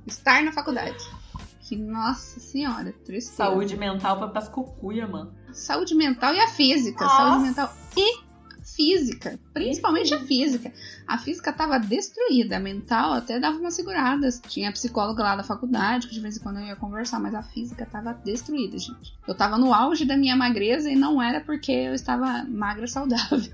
Estar 0.08 0.42
na 0.42 0.52
faculdade. 0.54 1.04
Que, 1.60 1.76
nossa 1.76 2.40
senhora, 2.40 2.94
tristeza. 3.04 3.36
saúde 3.36 3.76
mental 3.76 4.20
foi 4.20 4.30
pras 4.30 4.48
cucuia, 4.48 5.06
mano. 5.06 5.34
Saúde 5.52 5.96
mental 5.96 6.34
e 6.34 6.40
a 6.40 6.48
física. 6.48 7.04
Nossa. 7.04 7.18
Saúde 7.18 7.44
mental 7.44 7.74
e 7.98 8.25
física. 8.76 9.40
Principalmente 9.54 10.14
a 10.14 10.20
física. 10.20 10.72
A 11.08 11.18
física 11.18 11.54
tava 11.54 11.80
destruída. 11.80 12.58
A 12.58 12.60
mental 12.60 13.14
até 13.14 13.40
dava 13.40 13.58
umas 13.58 13.74
seguradas. 13.74 14.42
Tinha 14.48 14.72
psicóloga 14.72 15.24
lá 15.24 15.36
da 15.36 15.44
faculdade, 15.44 16.08
que 16.08 16.14
de 16.14 16.20
vez 16.20 16.38
em 16.38 16.40
quando 16.42 16.60
eu 16.60 16.66
ia 16.66 16.76
conversar, 16.76 17.20
mas 17.20 17.34
a 17.34 17.42
física 17.42 17.86
tava 17.86 18.14
destruída, 18.14 18.78
gente. 18.78 19.18
Eu 19.28 19.36
tava 19.36 19.58
no 19.58 19.74
auge 19.74 20.06
da 20.06 20.18
minha 20.18 20.36
magreza 20.36 20.90
e 20.90 20.96
não 20.96 21.22
era 21.22 21.40
porque 21.40 21.72
eu 21.72 21.94
estava 21.94 22.44
magra 22.44 22.88
saudável. 22.88 23.54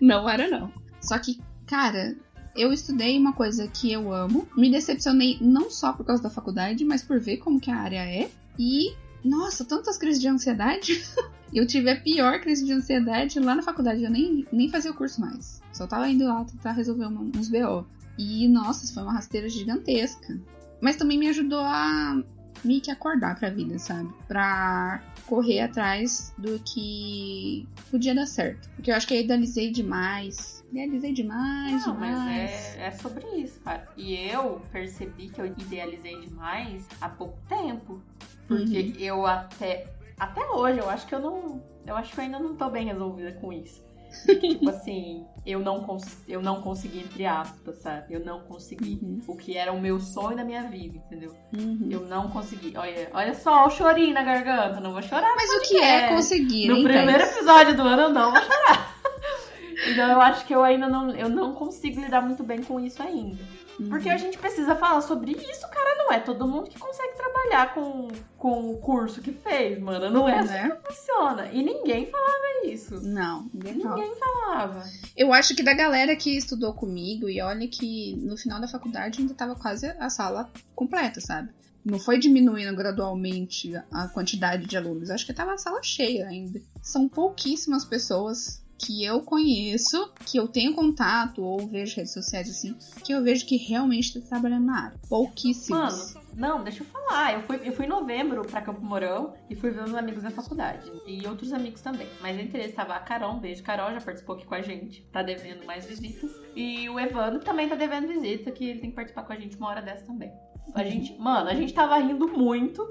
não 0.00 0.28
era, 0.28 0.48
não. 0.48 0.72
Só 1.00 1.18
que, 1.18 1.40
cara, 1.66 2.16
eu 2.56 2.72
estudei 2.72 3.18
uma 3.18 3.32
coisa 3.32 3.68
que 3.68 3.92
eu 3.92 4.12
amo. 4.12 4.48
Me 4.56 4.70
decepcionei 4.70 5.38
não 5.40 5.70
só 5.70 5.92
por 5.92 6.04
causa 6.04 6.22
da 6.22 6.30
faculdade, 6.30 6.84
mas 6.84 7.02
por 7.02 7.20
ver 7.20 7.36
como 7.36 7.60
que 7.60 7.70
a 7.70 7.76
área 7.76 8.04
é. 8.04 8.28
E, 8.58 8.94
nossa, 9.22 9.64
tantas 9.64 9.98
crises 9.98 10.20
de 10.20 10.28
ansiedade. 10.28 11.04
eu 11.54 11.66
tive 11.66 11.90
a 11.90 11.96
pior 12.00 12.40
crise 12.40 12.64
de 12.64 12.72
ansiedade 12.72 13.38
lá 13.40 13.54
na 13.54 13.62
faculdade. 13.62 14.02
Eu 14.02 14.10
nem, 14.10 14.46
nem 14.52 14.68
fazia 14.68 14.90
o 14.90 14.94
curso 14.94 15.20
mais. 15.20 15.62
Só 15.72 15.86
tava 15.86 16.08
indo 16.08 16.24
lá 16.24 16.44
tentar 16.44 16.72
resolver 16.72 17.06
uma- 17.06 17.20
uns 17.22 17.48
BO. 17.48 17.86
E, 18.18 18.48
nossa, 18.48 18.84
isso 18.84 18.94
foi 18.94 19.02
uma 19.02 19.12
rasteira 19.12 19.48
gigantesca. 19.48 20.38
Mas 20.80 20.96
também 20.96 21.18
me 21.18 21.28
ajudou 21.28 21.60
a 21.60 22.22
meio 22.64 22.80
que 22.80 22.90
acordar 22.90 23.38
pra 23.38 23.50
vida, 23.50 23.78
sabe? 23.78 24.10
Pra 24.26 25.02
correr 25.26 25.60
atrás 25.60 26.32
do 26.38 26.58
que 26.60 27.66
podia 27.90 28.14
dar 28.14 28.26
certo. 28.26 28.68
Porque 28.74 28.90
eu 28.90 28.94
acho 28.94 29.06
que 29.06 29.14
eu 29.14 29.20
idealizei 29.20 29.70
demais. 29.70 30.64
Idealizei 30.72 31.12
demais, 31.12 31.86
Não, 31.86 31.92
demais. 31.94 32.16
mas 32.18 32.76
é, 32.76 32.86
é 32.86 32.90
sobre 32.90 33.24
isso, 33.36 33.60
cara. 33.60 33.86
E 33.96 34.14
eu 34.14 34.60
percebi 34.72 35.28
que 35.28 35.40
eu 35.40 35.46
idealizei 35.46 36.20
demais 36.20 36.86
há 37.00 37.08
pouco 37.08 37.38
tempo. 37.48 38.00
Porque 38.48 38.94
eu 38.98 39.26
até. 39.26 39.86
Até 40.18 40.44
hoje, 40.50 40.78
eu 40.78 40.88
acho 40.88 41.06
que 41.06 41.14
eu 41.14 41.20
não. 41.20 41.62
Eu 41.86 41.96
acho 41.96 42.12
que 42.12 42.18
eu 42.20 42.24
ainda 42.24 42.38
não 42.38 42.56
tô 42.56 42.68
bem 42.70 42.86
resolvida 42.86 43.32
com 43.32 43.52
isso. 43.52 43.84
Tipo 44.26 44.70
assim, 44.70 45.26
eu 45.44 45.58
não, 45.60 45.82
cons- 45.82 46.22
eu 46.28 46.40
não 46.40 46.62
consegui, 46.62 47.00
entre 47.00 47.26
aspas, 47.26 47.76
sabe? 47.82 48.14
Eu 48.14 48.20
não 48.24 48.40
consegui 48.40 48.98
Uhum, 49.02 49.20
o 49.26 49.36
que 49.36 49.56
era 49.56 49.72
o 49.72 49.80
meu 49.80 49.98
sonho 50.00 50.36
da 50.36 50.44
minha 50.44 50.62
vida, 50.62 50.96
entendeu? 50.96 51.34
uhum. 51.52 51.88
Eu 51.90 52.00
não 52.00 52.30
consegui. 52.30 52.72
Olha, 52.76 53.10
olha 53.12 53.34
só 53.34 53.66
o 53.66 53.70
chorinho 53.70 54.14
na 54.14 54.22
garganta. 54.22 54.80
Não 54.80 54.92
vou 54.92 55.02
chorar. 55.02 55.34
Mas 55.36 55.50
o 55.52 55.60
que 55.68 55.76
é 55.78 56.08
conseguir, 56.08 56.68
No 56.68 56.76
hein, 56.76 56.84
primeiro 56.84 57.18
Thaís? 57.18 57.36
episódio 57.36 57.76
do 57.76 57.82
ano 57.82 58.02
eu 58.02 58.10
não 58.10 58.30
vou 58.32 58.40
chorar. 58.42 58.96
então 59.86 60.10
eu 60.10 60.20
acho 60.20 60.46
que 60.46 60.54
eu 60.54 60.62
ainda 60.64 60.88
não, 60.88 61.10
eu 61.10 61.28
não 61.28 61.52
consigo 61.54 62.00
lidar 62.00 62.22
muito 62.22 62.42
bem 62.42 62.62
com 62.62 62.80
isso 62.80 63.02
ainda. 63.02 63.44
Uhum. 63.78 63.88
Porque 63.88 64.08
a 64.08 64.16
gente 64.16 64.38
precisa 64.38 64.74
falar 64.76 65.00
sobre 65.02 65.32
isso, 65.32 65.68
cara. 65.68 65.96
Não 65.98 66.12
é 66.12 66.20
todo 66.20 66.46
mundo 66.46 66.70
que 66.70 66.78
consegue 66.78 67.14
trabalhar 67.16 67.74
com, 67.74 68.08
com 68.38 68.70
o 68.72 68.78
curso 68.78 69.20
que 69.20 69.32
fez, 69.32 69.78
mano. 69.80 70.08
Não 70.10 70.28
é 70.28 70.38
assim 70.38 70.52
Né? 70.52 70.70
que 70.70 70.88
funciona. 70.94 71.46
E 71.52 71.62
ninguém 71.62 72.06
falava 72.06 72.66
isso. 72.66 73.00
Não, 73.02 73.50
ninguém. 73.52 73.74
Ninguém 73.74 74.14
falava. 74.16 74.84
Eu 75.16 75.32
acho 75.32 75.54
que 75.54 75.62
da 75.62 75.74
galera 75.74 76.14
que 76.16 76.36
estudou 76.36 76.72
comigo, 76.74 77.28
e 77.28 77.40
olha 77.40 77.66
que 77.68 78.16
no 78.22 78.36
final 78.36 78.60
da 78.60 78.68
faculdade 78.68 79.20
ainda 79.20 79.34
tava 79.34 79.54
quase 79.54 79.86
a 79.98 80.08
sala 80.08 80.50
completa, 80.74 81.20
sabe? 81.20 81.50
Não 81.84 81.98
foi 82.00 82.18
diminuindo 82.18 82.74
gradualmente 82.74 83.72
a 83.92 84.08
quantidade 84.08 84.66
de 84.66 84.76
alunos. 84.76 85.10
Acho 85.10 85.24
que 85.24 85.32
tava 85.32 85.52
a 85.54 85.58
sala 85.58 85.80
cheia 85.82 86.26
ainda. 86.26 86.60
São 86.82 87.08
pouquíssimas 87.08 87.84
pessoas 87.84 88.60
que 88.78 89.04
eu 89.04 89.20
conheço, 89.20 90.12
que 90.24 90.38
eu 90.38 90.46
tenho 90.46 90.74
contato 90.74 91.42
ou 91.42 91.66
vejo 91.66 91.96
redes 91.96 92.12
sociais 92.12 92.48
assim, 92.48 92.76
que 93.02 93.12
eu 93.12 93.22
vejo 93.22 93.46
que 93.46 93.56
realmente 93.56 94.20
tá 94.20 94.26
trabalhando 94.28 94.66
na 94.66 94.84
área. 94.84 95.00
Pouquíssimas. 95.08 96.14
Mano, 96.14 96.26
não, 96.36 96.62
deixa 96.62 96.82
eu 96.82 96.86
falar. 96.86 97.32
Eu 97.32 97.42
fui, 97.42 97.60
eu 97.64 97.72
fui 97.72 97.86
em 97.86 97.88
novembro 97.88 98.44
pra 98.44 98.60
Campo 98.60 98.84
Mourão 98.84 99.32
e 99.48 99.56
fui 99.56 99.70
ver 99.70 99.82
meus 99.82 99.94
amigos 99.94 100.22
da 100.22 100.30
faculdade. 100.30 100.92
E 101.06 101.26
outros 101.26 101.52
amigos 101.52 101.80
também. 101.80 102.06
Mas 102.20 102.38
entre 102.38 102.60
eles 102.60 102.74
tava 102.74 102.94
a 102.94 103.00
Carol, 103.00 103.34
um 103.34 103.40
beijo. 103.40 103.62
Carol 103.62 103.92
já 103.92 104.00
participou 104.00 104.36
aqui 104.36 104.44
com 104.44 104.54
a 104.54 104.60
gente. 104.60 105.02
Tá 105.10 105.22
devendo 105.22 105.64
mais 105.64 105.86
visitas. 105.86 106.30
E 106.54 106.88
o 106.90 107.00
Evandro 107.00 107.40
também 107.40 107.68
tá 107.68 107.74
devendo 107.74 108.08
visita, 108.08 108.50
que 108.50 108.64
ele 108.66 108.80
tem 108.80 108.90
que 108.90 108.96
participar 108.96 109.22
com 109.22 109.32
a 109.32 109.36
gente 109.36 109.56
uma 109.56 109.68
hora 109.68 109.80
dessa 109.80 110.04
também. 110.04 110.30
A 110.74 110.84
gente, 110.84 111.16
mano, 111.18 111.48
a 111.48 111.54
gente 111.54 111.72
tava 111.72 111.96
rindo 111.96 112.28
muito. 112.28 112.86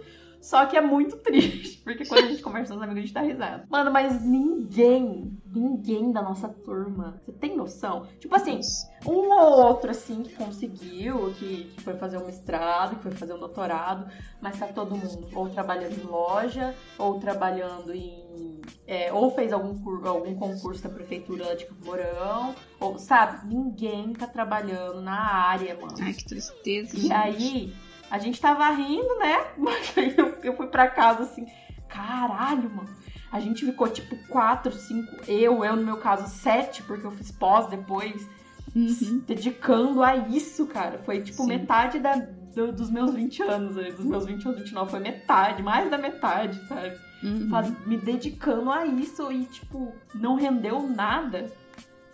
Só 0.45 0.67
que 0.67 0.77
é 0.77 0.81
muito 0.81 1.17
triste, 1.17 1.81
porque 1.83 2.05
quando 2.05 2.25
a 2.25 2.27
gente 2.27 2.43
conversa 2.43 2.71
com 2.71 2.77
os 2.77 2.83
amigos, 2.83 2.99
a 2.99 3.01
gente 3.01 3.13
dá 3.15 3.21
risada. 3.21 3.65
Mano, 3.67 3.91
mas 3.91 4.23
ninguém, 4.23 5.35
ninguém 5.43 6.11
da 6.11 6.21
nossa 6.21 6.47
turma, 6.47 7.19
você 7.25 7.31
tem 7.31 7.57
noção? 7.57 8.05
Tipo 8.19 8.35
assim, 8.35 8.59
um 9.07 9.33
ou 9.33 9.65
outro, 9.65 9.89
assim, 9.89 10.21
que 10.21 10.35
conseguiu, 10.35 11.33
que, 11.39 11.63
que 11.75 11.81
foi 11.81 11.95
fazer 11.95 12.19
um 12.19 12.27
mestrado, 12.27 12.95
que 12.95 13.01
foi 13.01 13.11
fazer 13.13 13.33
um 13.33 13.39
doutorado, 13.39 14.07
mas 14.39 14.59
tá 14.59 14.67
todo 14.67 14.95
mundo 14.95 15.27
ou 15.33 15.49
trabalhando 15.49 15.99
em 15.99 16.05
loja, 16.05 16.75
ou 16.99 17.19
trabalhando 17.19 17.91
em. 17.91 18.61
É, 18.85 19.11
ou 19.11 19.31
fez 19.31 19.51
algum, 19.51 20.07
algum 20.07 20.35
concurso 20.35 20.83
da 20.83 20.89
prefeitura 20.89 21.55
de 21.55 21.65
Campo 21.65 21.85
Mourão, 21.85 22.53
ou, 22.79 22.99
sabe? 22.99 23.47
Ninguém 23.47 24.13
tá 24.13 24.27
trabalhando 24.27 25.01
na 25.01 25.19
área, 25.19 25.73
mano. 25.73 25.95
Ai, 25.99 26.13
que 26.13 26.25
tristeza. 26.25 26.95
E 26.95 27.01
gente. 27.01 27.13
aí, 27.13 27.73
a 28.11 28.17
gente 28.19 28.39
tava 28.39 28.69
rindo, 28.71 29.15
né? 29.19 29.45
Mas 29.57 29.97
aí 29.97 30.13
eu, 30.17 30.35
eu 30.43 30.55
fui 30.55 30.67
pra 30.67 30.87
casa 30.87 31.23
assim, 31.23 31.45
caralho, 31.87 32.69
mano. 32.69 32.89
A 33.31 33.39
gente 33.39 33.65
ficou 33.65 33.87
tipo 33.89 34.15
quatro, 34.27 34.71
cinco, 34.71 35.11
eu, 35.27 35.63
eu 35.65 35.75
no 35.75 35.83
meu 35.83 35.97
caso, 35.97 36.27
sete, 36.27 36.81
porque 36.83 37.05
eu 37.05 37.11
fiz 37.11 37.31
pós 37.31 37.67
depois, 37.67 38.27
Uhum. 38.75 39.23
dedicando 39.25 40.03
a 40.03 40.17
isso, 40.17 40.65
cara. 40.67 40.99
Foi 41.05 41.21
tipo 41.21 41.43
Sim. 41.43 41.47
metade 41.47 41.97
da, 41.99 42.13
do- 42.15 42.73
dos 42.73 42.89
meus 42.89 43.13
20 43.13 43.41
anos, 43.43 43.77
aí, 43.77 43.89
dos 43.93 44.03
meus 44.03 44.25
20 44.25 44.45
aos 44.47 44.57
29, 44.57 44.91
foi 44.91 44.99
metade, 44.99 45.63
mais 45.63 45.89
da 45.89 45.97
metade, 45.97 46.59
sabe? 46.67 46.93
Uhum. 47.23 47.49
Faz- 47.49 47.73
me 47.87 47.95
dedicando 47.95 48.69
a 48.69 48.85
isso 48.85 49.31
e, 49.31 49.45
tipo, 49.45 49.93
não 50.13 50.35
rendeu 50.35 50.81
nada. 50.89 51.49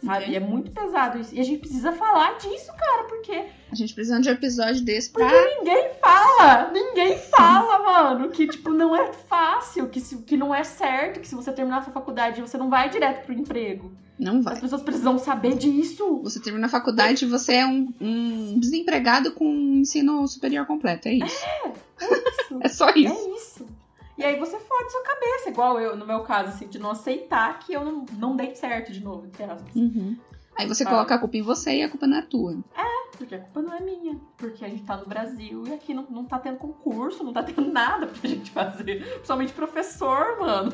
Sabe? 0.04 0.26
Ok. 0.26 0.36
É 0.36 0.40
muito 0.40 0.72
pesado 0.72 1.20
isso. 1.20 1.34
E 1.36 1.40
a 1.40 1.44
gente 1.44 1.60
precisa 1.60 1.92
falar 1.92 2.38
disso, 2.38 2.72
cara, 2.78 3.04
porque 3.04 3.46
A 3.72 3.76
gente 3.76 3.94
precisa 3.94 4.20
de 4.20 4.30
um 4.30 4.34
episódio 4.34 4.84
desse 4.84 5.12
pra. 5.12 5.30
Ninguém 5.58 5.92
fala! 6.02 6.72
Ninguém 6.72 7.18
fala, 7.18 7.80
mano, 7.84 8.30
que, 8.30 8.48
tipo, 8.48 8.72
não 8.74 8.96
é 8.96 9.14
fácil, 9.14 9.88
que, 9.90 10.00
se- 10.00 10.18
que 10.24 10.36
não 10.36 10.54
é 10.54 10.64
certo, 10.64 11.20
que 11.20 11.28
se 11.28 11.36
você 11.36 11.52
terminar 11.52 11.78
a 11.80 11.82
sua 11.84 11.94
faculdade, 11.94 12.42
você 12.42 12.58
não 12.58 12.70
vai 12.70 12.90
direto 12.90 13.26
pro 13.26 13.34
emprego. 13.34 13.92
Não 14.20 14.38
As 14.40 14.44
vai. 14.46 14.60
pessoas 14.60 14.82
precisam 14.84 15.18
saber 15.18 15.56
disso. 15.56 16.20
Você 16.24 16.40
termina 16.40 16.68
a 16.68 16.70
faculdade 16.70 17.26
e 17.26 17.28
você 17.28 17.54
é 17.56 17.66
um, 17.66 17.92
um 18.00 18.60
desempregado 18.60 19.32
com 19.34 19.46
ensino 19.48 20.28
superior 20.28 20.66
completo. 20.68 21.08
É 21.08 21.14
isso. 21.14 21.26
Isso. 21.26 21.82
É 22.62 22.68
só 22.68 22.90
isso. 22.90 23.14
É 23.14 23.36
isso. 23.36 23.66
E 24.22 24.24
aí 24.24 24.38
você 24.38 24.60
fode 24.60 24.92
sua 24.92 25.02
cabeça, 25.02 25.50
igual 25.50 25.80
eu, 25.80 25.98
no 25.98 26.06
meu 26.06 26.20
caso, 26.20 26.50
assim, 26.50 26.68
de 26.68 26.78
não 26.78 26.92
aceitar 26.92 27.58
que 27.58 27.74
eu 27.74 27.84
não, 27.84 28.06
não 28.20 28.36
dei 28.36 28.54
certo 28.54 28.92
de 28.92 29.04
novo, 29.04 29.26
entre 29.26 29.44
aspas. 29.44 29.76
Uhum. 29.76 30.16
Aí 30.56 30.68
você 30.68 30.86
coloca 30.86 31.16
a 31.16 31.18
culpa 31.18 31.38
em 31.38 31.42
você 31.42 31.78
e 31.78 31.84
a 31.84 31.90
culpa 31.90 32.06
não 32.06 32.18
é 32.18 32.22
tua. 32.22 32.56
Porque 33.18 33.34
a 33.34 33.40
culpa 33.40 33.64
não 33.64 33.74
é 33.74 33.80
minha. 33.80 34.20
Porque 34.38 34.64
a 34.64 34.70
gente 34.70 34.84
tá 34.84 34.96
no 34.96 35.08
Brasil 35.08 35.64
e 35.66 35.74
aqui 35.74 35.92
não, 35.92 36.06
não 36.08 36.24
tá 36.24 36.38
tendo 36.38 36.58
concurso, 36.58 37.24
não 37.24 37.34
tá 37.34 37.42
tendo 37.42 37.72
nada 37.72 38.06
pra 38.06 38.30
gente 38.30 38.52
fazer. 38.52 39.04
Principalmente 39.04 39.54
professor, 39.54 40.40
mano. 40.40 40.72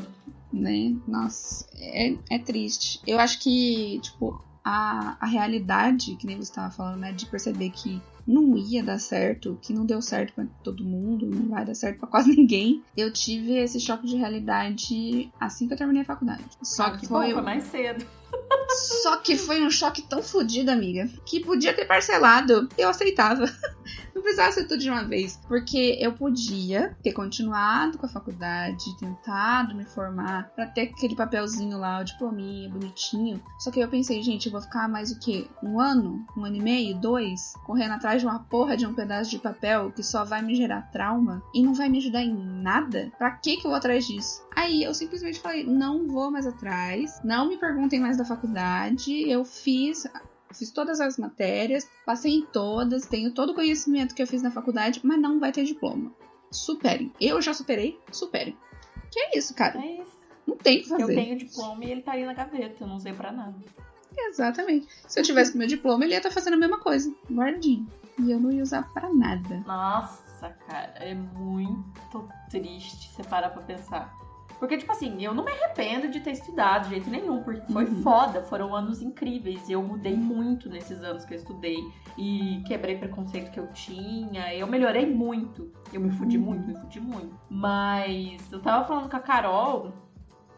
né? 0.52 0.94
Nossa, 1.08 1.66
é, 1.78 2.18
é 2.30 2.40
triste. 2.40 3.00
Eu 3.08 3.18
acho 3.18 3.40
que, 3.40 4.00
tipo, 4.02 4.44
a, 4.62 5.16
a 5.22 5.26
realidade, 5.26 6.18
que 6.18 6.28
nem 6.28 6.36
você 6.36 6.52
estava 6.52 6.70
falando, 6.70 7.00
né? 7.00 7.14
De 7.14 7.26
perceber 7.26 7.70
que 7.70 8.02
não 8.28 8.58
ia 8.58 8.84
dar 8.84 9.00
certo, 9.00 9.58
que 9.62 9.72
não 9.74 9.86
deu 9.86 10.02
certo 10.02 10.34
pra 10.34 10.46
todo 10.64 10.84
mundo, 10.84 11.26
não 11.26 11.48
vai 11.50 11.66
dar 11.66 11.74
certo 11.76 12.00
pra 12.00 12.08
quase 12.10 12.30
ninguém. 12.36 12.84
Eu 12.96 13.12
tive 13.14 13.54
esse 13.58 13.80
choque 13.80 14.06
de 14.08 14.18
realidade 14.18 15.32
assim 15.40 15.68
que 15.68 15.74
eu 15.74 15.78
terminei 15.78 16.02
a 16.02 16.06
faculdade. 16.06 16.44
Só 16.62 16.84
Ah, 16.84 16.92
que, 16.92 17.00
que 17.02 17.08
foi, 17.08 17.28
bom, 17.28 17.34
foi 17.36 17.42
mais 17.42 17.64
cedo. 17.66 18.06
só 19.04 19.18
que 19.18 19.38
foi 19.38 19.62
um 19.66 19.70
choque 19.72 20.02
tão 20.02 20.22
fodido, 20.22 20.70
amiga, 20.72 21.10
que 21.26 21.40
podia 21.40 21.74
ter 21.74 21.86
parcelado. 21.86 22.68
Eu 22.78 22.90
aceitava. 22.90 23.46
Não 24.18 24.24
precisava 24.24 24.52
ser 24.52 24.64
tudo 24.64 24.80
de 24.80 24.90
uma 24.90 25.04
vez. 25.04 25.40
Porque 25.48 25.96
eu 26.02 26.12
podia 26.12 26.98
ter 27.04 27.14
continuado 27.14 28.00
com 28.00 28.08
a 28.08 28.10
faculdade, 28.10 28.98
tentado 29.00 29.76
me 29.76 29.86
formar, 29.86 30.50
pra 30.56 30.66
ter 30.66 30.82
aquele 30.82 31.16
papelzinho 31.16 31.78
lá, 31.78 32.02
o 32.02 32.04
diplominha, 32.04 32.68
bonitinho. 32.68 33.40
Só 33.60 33.70
que 33.70 33.80
eu 33.80 33.88
pensei, 33.88 34.24
gente, 34.24 34.48
eu 34.48 34.52
vou 34.52 34.60
ficar 34.60 34.90
mais 34.90 35.12
o 35.12 35.20
quê? 35.20 35.48
Um 35.62 35.80
ano? 35.80 36.26
Um 36.36 36.46
ano 36.46 36.56
e 36.56 36.62
meio? 36.62 37.00
Dois? 37.00 37.54
Correndo 37.64 37.92
atrás 37.92 38.20
de 38.20 38.28
uma 38.28 38.40
porra 38.40 38.76
de 38.76 38.88
um 38.88 38.94
pedaço 38.96 39.30
de 39.30 39.38
papel 39.38 39.92
que 39.92 40.02
só 40.02 40.26
vai 40.26 40.42
me 40.42 40.56
gerar 40.56 40.90
trauma 40.92 41.44
e 41.54 41.62
não 41.62 41.76
vai 41.76 41.88
me 41.88 42.00
ajudar 42.00 42.24
em 42.24 42.34
nada? 42.34 43.12
Pra 43.20 43.30
que 43.30 43.58
que 43.58 43.68
eu 43.68 43.70
vou 43.70 43.78
atrás 43.78 44.08
disso? 44.08 44.42
Aí 44.56 44.82
eu 44.82 44.96
simplesmente 44.96 45.40
falei, 45.40 45.64
não 45.64 46.08
vou 46.08 46.32
mais 46.32 46.48
atrás, 46.48 47.22
não 47.24 47.48
me 47.48 47.58
perguntem 47.58 48.00
mais 48.00 48.18
da 48.18 48.26
faculdade, 48.26 49.30
eu 49.30 49.46
fiz 49.46 50.08
Fiz 50.54 50.72
todas 50.72 51.00
as 51.02 51.18
matérias, 51.18 51.90
passei 52.06 52.34
em 52.36 52.46
todas, 52.46 53.06
tenho 53.06 53.34
todo 53.34 53.52
o 53.52 53.56
conhecimento 53.56 54.16
que 54.16 54.22
eu 54.22 54.28
fiz 54.28 54.42
na 54.42 54.50
faculdade, 54.52 55.02
mas 55.04 55.20
não 55.20 55.40
vai 55.40 55.52
ter 55.52 55.64
diploma. 55.64 56.12
Superem. 56.50 57.12
Eu 57.20 57.42
já 57.42 57.54
superei, 57.54 58.00
superem. 58.12 58.58
Que 59.12 59.20
é 59.20 59.38
isso, 59.38 59.54
cara. 59.54 59.80
É 59.80 60.02
isso. 60.02 60.18
Não 60.48 60.56
tem 60.56 60.80
o 60.80 60.84
que 60.84 60.94
Eu 60.94 61.00
fazer. 61.00 61.16
tenho 61.16 61.38
diploma 61.38 61.84
e 61.84 61.92
ele 61.92 62.02
tá 62.02 62.14
aí 62.14 62.26
na 62.26 62.34
gaveta, 62.34 62.84
eu 62.84 62.88
não 62.88 62.96
usei 62.96 63.12
pra 63.14 63.32
nada. 63.32 63.56
Exatamente. 64.18 64.88
Se 65.08 65.20
eu 65.20 65.24
tivesse 65.24 65.52
com 65.52 65.58
meu 65.58 65.68
diploma, 65.68 66.04
ele 66.06 66.14
ia 66.14 66.18
estar 66.18 66.32
fazendo 66.32 66.54
a 66.54 66.58
mesma 66.58 66.80
coisa, 66.80 67.14
guardinho. 67.30 67.88
E 68.20 68.32
eu 68.32 68.40
não 68.40 68.52
ia 68.52 68.64
usar 68.64 68.92
pra 68.94 69.14
nada. 69.14 69.64
Nossa, 69.68 70.50
cara, 70.68 70.94
é 70.96 71.14
muito 71.14 72.28
triste 72.50 73.10
você 73.14 73.24
parar 73.24 73.50
pra 73.50 73.62
pensar. 73.62 74.18
Porque, 74.60 74.78
tipo 74.78 74.92
assim, 74.92 75.24
eu 75.24 75.34
não 75.34 75.44
me 75.46 75.52
arrependo 75.52 76.08
de 76.10 76.20
ter 76.20 76.32
estudado 76.32 76.84
de 76.86 76.90
jeito 76.90 77.10
nenhum, 77.10 77.44
porque 77.44 77.62
foi 77.72 77.86
Uhum. 77.86 78.02
foda, 78.02 78.42
foram 78.44 78.76
anos 78.76 79.02
incríveis. 79.02 79.70
Eu 79.70 79.84
mudei 79.84 80.16
muito 80.16 80.68
nesses 80.70 81.02
anos 81.04 81.24
que 81.26 81.34
eu 81.34 81.38
estudei 81.38 81.78
e 82.18 82.62
quebrei 82.66 82.98
preconceito 82.98 83.52
que 83.52 83.60
eu 83.60 83.68
tinha. 83.72 84.54
Eu 84.56 84.66
melhorei 84.68 85.06
muito. 85.06 85.72
Eu 85.94 86.02
me 86.02 86.10
fudi 86.10 86.38
Uhum. 86.38 86.44
muito, 86.46 86.68
me 86.68 86.76
fudi 86.76 87.00
muito. 87.00 87.38
Mas 87.50 88.52
eu 88.52 88.60
tava 88.62 88.86
falando 88.86 89.10
com 89.10 89.16
a 89.18 89.20
Carol, 89.20 89.94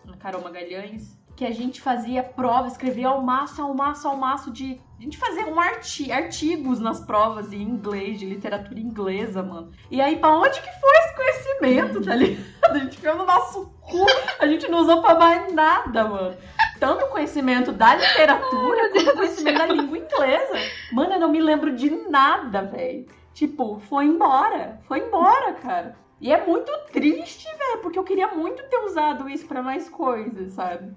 a 0.08 0.16
Carol 0.18 0.42
Magalhães, 0.42 1.20
que 1.36 1.44
a 1.46 1.52
gente 1.52 1.82
fazia 1.82 2.24
prova, 2.24 2.68
escrevia 2.68 3.10
ao 3.10 3.22
maço, 3.22 3.62
ao 3.62 3.74
maço, 3.74 4.08
ao 4.08 4.16
maço 4.18 4.52
de. 4.52 4.80
A 5.00 5.02
gente 5.02 5.18
fazia 5.18 5.48
um 5.48 5.58
arti 5.58 6.12
artigos 6.12 6.78
nas 6.82 7.00
provas 7.00 7.54
em 7.54 7.62
inglês, 7.62 8.20
de 8.20 8.26
literatura 8.26 8.78
inglesa, 8.82 9.42
mano. 9.42 9.72
E 9.90 10.02
aí, 10.02 10.18
pra 10.18 10.38
onde 10.38 10.62
que 10.62 10.70
foi 10.82 10.92
esse 10.98 11.16
conhecimento, 11.16 12.04
tá 12.04 12.16
ligado? 12.16 12.46
A 12.64 12.78
gente 12.80 12.98
ficou 12.98 13.16
no 13.16 13.26
nosso 13.26 13.72
cu, 13.80 14.06
a 14.40 14.46
gente 14.46 14.68
não 14.68 14.80
usou 14.80 15.02
pra 15.02 15.16
mais 15.16 15.54
nada, 15.54 16.04
mano. 16.04 16.38
Tanto 16.82 17.06
o 17.06 17.10
conhecimento 17.10 17.72
da 17.72 17.96
literatura 17.96 18.90
quanto 18.90 19.10
o 19.10 19.16
conhecimento 19.16 19.58
da 19.58 19.66
língua 19.68 19.98
inglesa. 19.98 20.58
Mano, 20.92 21.14
eu 21.14 21.20
não 21.22 21.32
me 21.32 21.40
lembro 21.40 21.74
de 21.74 21.90
nada, 22.10 22.64
velho. 22.64 23.06
Tipo, 23.34 23.80
foi 23.80 24.04
embora. 24.04 24.82
Foi 24.86 25.00
embora, 25.00 25.54
cara. 25.54 25.96
E 26.20 26.30
é 26.30 26.46
muito 26.46 26.70
triste, 26.92 27.46
velho, 27.46 27.82
porque 27.82 27.98
eu 27.98 28.04
queria 28.04 28.28
muito 28.36 28.62
ter 28.64 28.80
usado 28.84 29.30
isso 29.30 29.48
pra 29.48 29.64
mais 29.64 29.88
coisas, 29.90 30.52
sabe? 30.52 30.94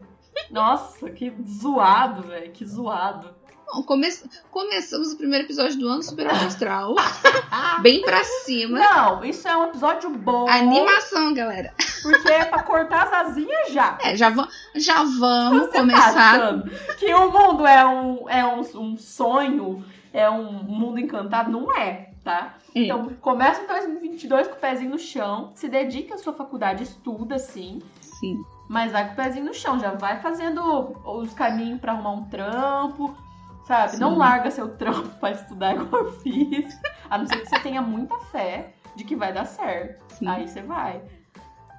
Nossa, 0.51 1.09
que 1.09 1.33
zoado, 1.47 2.23
velho, 2.23 2.51
que 2.51 2.67
zoado. 2.67 3.42
Bom, 3.73 3.83
come... 3.83 4.07
começamos 4.51 5.13
o 5.13 5.17
primeiro 5.17 5.45
episódio 5.47 5.79
do 5.79 5.89
ano 5.89 6.03
super 6.03 6.27
astral. 6.27 6.95
bem 7.83 8.03
pra 8.03 8.23
cima. 8.25 8.79
Não, 8.79 9.25
isso 9.25 9.49
é 9.49 9.57
um 9.57 9.65
episódio 9.65 10.11
bom. 10.11 10.49
Animação, 10.49 11.33
galera. 11.33 11.73
Porque 12.03 12.29
é 12.31 12.45
pra 12.45 12.63
cortar 12.63 13.05
as 13.05 13.13
asinhas 13.29 13.73
já. 13.73 13.99
É, 14.03 14.15
já, 14.17 14.29
va- 14.31 14.49
já 14.75 15.03
vamos 15.19 15.63
Você 15.67 15.73
tá 15.73 15.79
começar. 15.79 16.35
achando 16.35 16.71
que 16.99 17.15
o 17.15 17.31
mundo 17.31 17.67
é 17.67 17.87
um, 17.87 18.29
é 18.29 18.45
um, 18.45 18.61
um 18.61 18.97
sonho, 18.97 19.85
é 20.13 20.29
um 20.29 20.53
mundo 20.53 20.99
encantado? 20.99 21.51
Não 21.51 21.75
é, 21.77 22.11
tá? 22.25 22.55
É. 22.75 22.81
Então, 22.85 23.09
começa 23.21 23.63
em 23.63 23.67
2022 23.67 24.49
com 24.49 24.55
o 24.55 24.59
pezinho 24.59 24.91
no 24.91 24.99
chão, 24.99 25.53
se 25.55 25.69
dedica 25.69 26.15
à 26.15 26.19
sua 26.19 26.33
faculdade, 26.33 26.83
estuda 26.83 27.39
sim, 27.39 27.81
Sim. 28.01 28.43
mas 28.69 28.93
vai 28.93 29.07
com 29.07 29.13
o 29.13 29.17
pezinho 29.17 29.45
no 29.45 29.55
chão, 29.55 29.79
já 29.79 29.91
vai 29.93 30.21
fazendo 30.21 30.61
os 31.05 31.33
caminhos 31.35 31.81
pra 31.81 31.93
arrumar 31.93 32.13
um 32.13 32.25
trampo, 32.25 33.15
sabe? 33.67 33.93
Sim. 33.93 34.01
Não 34.01 34.17
larga 34.17 34.51
seu 34.51 34.77
trampo 34.77 35.09
pra 35.19 35.33
estudar 35.33 35.75
igual 35.75 36.05
eu 36.05 36.13
fiz, 36.21 36.79
a 37.09 37.19
não 37.19 37.27
ser 37.27 37.41
que 37.41 37.49
você 37.49 37.59
tenha 37.61 37.83
muita 37.83 38.19
fé 38.27 38.75
de 38.97 39.05
que 39.05 39.17
vai 39.17 39.33
dar 39.33 39.45
certo. 39.45 40.03
Sim. 40.15 40.27
Aí 40.27 40.49
você 40.49 40.63
vai. 40.63 41.03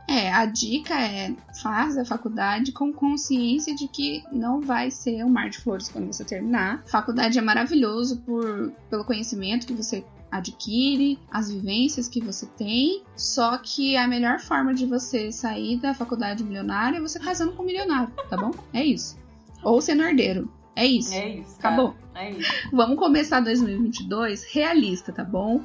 É, 0.08 0.32
a 0.34 0.46
dica 0.46 0.94
é 1.00 1.34
faz 1.62 1.98
a 1.98 2.04
faculdade 2.04 2.72
com 2.72 2.92
consciência 2.92 3.74
de 3.74 3.88
que 3.88 4.24
não 4.32 4.60
vai 4.60 4.92
ser 4.92 5.24
um 5.24 5.30
mar 5.30 5.50
de 5.50 5.60
flores 5.60 5.88
quando 5.88 6.12
você 6.12 6.26
terminar. 6.26 6.84
Faculdade 6.86 7.40
é 7.40 7.42
maravilhoso 7.42 8.22
por, 8.22 8.72
pelo 8.90 9.06
conhecimento 9.06 9.66
que 9.66 9.74
você 9.74 10.04
adquire, 10.30 11.20
as 11.32 11.52
vivências 11.52 12.08
que 12.08 12.20
você 12.20 12.46
tem, 12.58 13.04
só 13.16 13.58
que 13.58 13.96
a 13.96 14.08
melhor 14.08 14.40
forma 14.40 14.74
de 14.74 14.86
você 14.86 15.32
sair 15.32 15.78
da 15.78 15.94
faculdade 15.94 16.44
milionária 16.44 16.98
é 16.98 17.02
você 17.02 17.20
casando 17.20 17.54
com 17.54 17.62
um 17.62 17.66
milionário, 17.66 18.12
tá 18.30 18.36
bom? 18.36 18.52
É 18.74 18.84
isso. 18.84 19.18
Ou 19.64 19.80
sendo 19.80 20.04
herdeiro. 20.04 20.52
É 20.76 20.86
isso. 20.86 21.14
É 21.14 21.30
isso. 21.30 21.58
cara. 21.60 21.76
Acabou. 21.76 21.96
É 22.16 22.32
isso. 22.32 22.52
Vamos 22.72 22.98
começar 22.98 23.40
2022 23.40 24.44
realista, 24.46 25.12
tá 25.12 25.24
bom? 25.24 25.64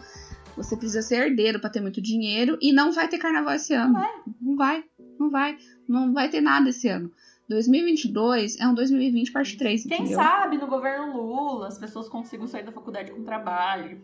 Você 0.57 0.77
precisa 0.77 1.03
ser 1.03 1.27
herdeiro 1.29 1.61
pra 1.61 1.71
ter 1.71 1.81
muito 1.81 2.01
dinheiro 2.03 2.59
e 2.61 2.73
não 2.73 2.93
vai 2.93 3.07
ter 3.09 3.19
carnaval 3.19 3.55
esse 3.55 3.73
ano. 3.75 3.95
Não 4.41 4.57
vai, 4.57 4.85
não 5.19 5.31
vai, 5.31 5.57
não 5.89 6.13
vai 6.13 6.29
ter 6.29 6.41
nada 6.41 6.71
esse 6.71 6.89
ano. 6.89 7.11
2022 7.49 8.59
é 8.61 8.67
um 8.67 8.75
2020 8.75 9.33
parte 9.33 9.57
3, 9.57 9.85
Quem 9.85 10.01
entendeu? 10.01 10.19
sabe 10.19 10.59
no 10.59 10.67
governo 10.67 11.17
Lula 11.17 11.69
as 11.69 11.79
pessoas 11.79 12.09
consigam 12.09 12.47
sair 12.47 12.65
da 12.65 12.73
faculdade 12.73 13.11
com 13.13 13.23
trabalho. 13.25 14.03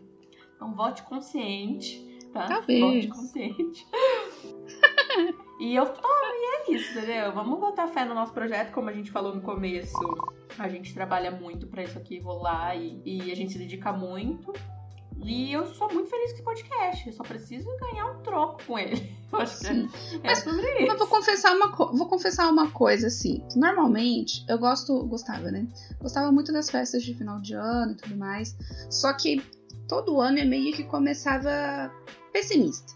Então 0.55 0.73
vote 0.73 1.03
consciente, 1.03 2.01
tá? 2.33 2.45
Talvez. 2.47 2.81
Vote 2.81 3.07
consciente. 3.09 3.85
e 5.59 5.75
eu 5.75 5.85
tô, 5.85 6.07
e 6.07 6.71
é 6.71 6.75
isso, 6.75 6.97
entendeu? 6.97 7.31
Vamos 7.33 7.59
botar 7.59 7.87
fé 7.87 8.05
no 8.05 8.13
nosso 8.13 8.33
projeto, 8.33 8.71
como 8.71 8.89
a 8.89 8.93
gente 8.93 9.11
falou 9.11 9.33
no 9.33 9.41
começo. 9.41 9.97
A 10.59 10.67
gente 10.67 10.93
trabalha 10.93 11.31
muito 11.31 11.67
pra 11.67 11.83
isso 11.83 11.97
aqui 11.97 12.19
rolar 12.19 12.75
e, 12.75 13.01
e 13.05 13.31
a 13.31 13.35
gente 13.35 13.53
se 13.53 13.59
dedica 13.59 13.91
muito. 13.91 14.53
E 15.23 15.53
eu 15.53 15.65
sou 15.65 15.91
muito 15.93 16.09
feliz 16.09 16.31
com 16.31 16.35
esse 16.35 16.43
podcast. 16.43 17.07
Eu 17.07 17.13
só 17.13 17.23
preciso 17.23 17.69
ganhar 17.77 18.11
um 18.11 18.21
troco 18.21 18.61
com 18.65 18.77
ele. 18.77 19.15
Sim. 19.47 19.89
é, 20.23 20.31
é 20.31 20.35
sobre 20.35 20.61
isso. 20.77 20.87
Mas 20.87 20.99
vou 20.99 21.07
confessar 21.07 21.55
uma, 21.55 21.67
vou 21.71 22.07
confessar 22.07 22.51
uma 22.51 22.69
coisa, 22.71 23.07
assim. 23.07 23.43
Normalmente, 23.55 24.45
eu 24.47 24.57
gosto, 24.57 25.05
gostava, 25.07 25.51
né? 25.51 25.67
Gostava 26.01 26.31
muito 26.31 26.51
das 26.51 26.69
festas 26.69 27.03
de 27.03 27.13
final 27.13 27.39
de 27.39 27.53
ano 27.53 27.93
e 27.93 27.95
tudo 27.95 28.17
mais. 28.17 28.55
Só 28.89 29.13
que 29.13 29.41
todo 29.87 30.19
ano 30.19 30.39
eu 30.39 30.47
meio 30.47 30.73
que 30.73 30.83
começava 30.83 31.91
pessimista. 32.33 32.93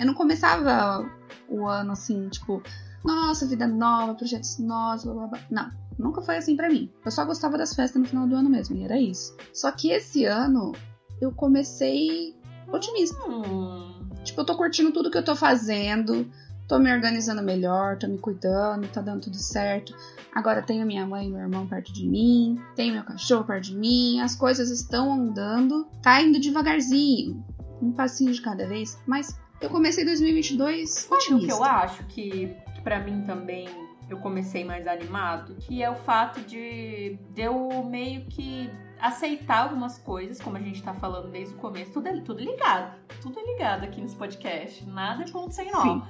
Eu 0.00 0.06
não 0.06 0.14
começava 0.14 1.10
o 1.48 1.66
ano 1.66 1.92
assim, 1.92 2.28
tipo, 2.28 2.62
nossa, 3.04 3.46
vida 3.46 3.66
nova, 3.66 4.14
projetos 4.14 4.58
novos, 4.58 5.04
blá 5.04 5.14
blá 5.14 5.26
blá. 5.26 5.40
Não, 5.50 5.70
nunca 5.98 6.22
foi 6.22 6.36
assim 6.36 6.56
pra 6.56 6.68
mim. 6.68 6.90
Eu 7.04 7.10
só 7.10 7.24
gostava 7.24 7.56
das 7.58 7.74
festas 7.74 8.00
no 8.02 8.08
final 8.08 8.26
do 8.26 8.36
ano 8.36 8.50
mesmo, 8.50 8.76
e 8.76 8.84
era 8.84 8.98
isso. 9.00 9.36
Só 9.52 9.70
que 9.70 9.90
esse 9.90 10.24
ano 10.24 10.72
eu 11.20 11.32
comecei 11.32 12.36
otimista. 12.70 13.18
Hum, 13.28 14.08
Tipo, 14.24 14.42
eu 14.42 14.44
tô 14.44 14.56
curtindo 14.56 14.92
tudo 14.92 15.10
que 15.10 15.16
eu 15.16 15.24
tô 15.24 15.34
fazendo, 15.34 16.30
tô 16.68 16.78
me 16.78 16.92
organizando 16.92 17.42
melhor, 17.42 17.96
tô 17.96 18.06
me 18.06 18.18
cuidando, 18.18 18.86
tá 18.88 19.00
dando 19.00 19.22
tudo 19.22 19.36
certo. 19.36 19.94
Agora 20.34 20.60
tenho 20.60 20.86
minha 20.86 21.06
mãe 21.06 21.26
e 21.26 21.30
meu 21.30 21.40
irmão 21.40 21.66
perto 21.66 21.92
de 21.92 22.06
mim, 22.06 22.60
tenho 22.76 22.92
meu 22.92 23.02
cachorro 23.04 23.44
perto 23.44 23.64
de 23.64 23.76
mim, 23.76 24.20
as 24.20 24.34
coisas 24.34 24.70
estão 24.70 25.12
andando, 25.12 25.86
tá 26.02 26.20
indo 26.20 26.38
devagarzinho, 26.38 27.42
um 27.80 27.90
passinho 27.92 28.32
de 28.32 28.42
cada 28.42 28.66
vez, 28.66 28.98
mas 29.06 29.34
eu 29.60 29.70
comecei 29.70 30.04
2022 30.04 30.90
Sabe 30.90 31.34
o 31.34 31.38
que 31.40 31.50
eu 31.50 31.62
acho 31.64 32.04
que, 32.06 32.54
que 32.74 32.80
para 32.82 33.00
mim 33.00 33.22
também 33.22 33.68
eu 34.08 34.18
comecei 34.18 34.64
mais 34.64 34.86
animado? 34.86 35.56
Que 35.56 35.82
é 35.82 35.90
o 35.90 35.96
fato 35.96 36.40
de, 36.40 37.18
de 37.30 37.42
eu 37.42 37.84
meio 37.84 38.24
que 38.26 38.70
aceitar 39.00 39.64
algumas 39.64 39.98
coisas, 39.98 40.40
como 40.40 40.56
a 40.56 40.60
gente 40.60 40.82
tá 40.82 40.94
falando 40.94 41.30
desde 41.30 41.54
o 41.54 41.58
começo, 41.58 41.92
tudo 41.92 42.08
é, 42.08 42.20
tudo 42.20 42.40
ligado. 42.40 42.98
Tudo 43.20 43.38
é 43.38 43.44
ligado 43.52 43.84
aqui 43.84 44.00
nesse 44.00 44.16
podcast. 44.16 44.84
Nada 44.86 45.24
é 45.24 45.30
ponto 45.30 45.54
sem 45.54 45.70
nó. 45.70 45.82
Sim. 45.82 46.02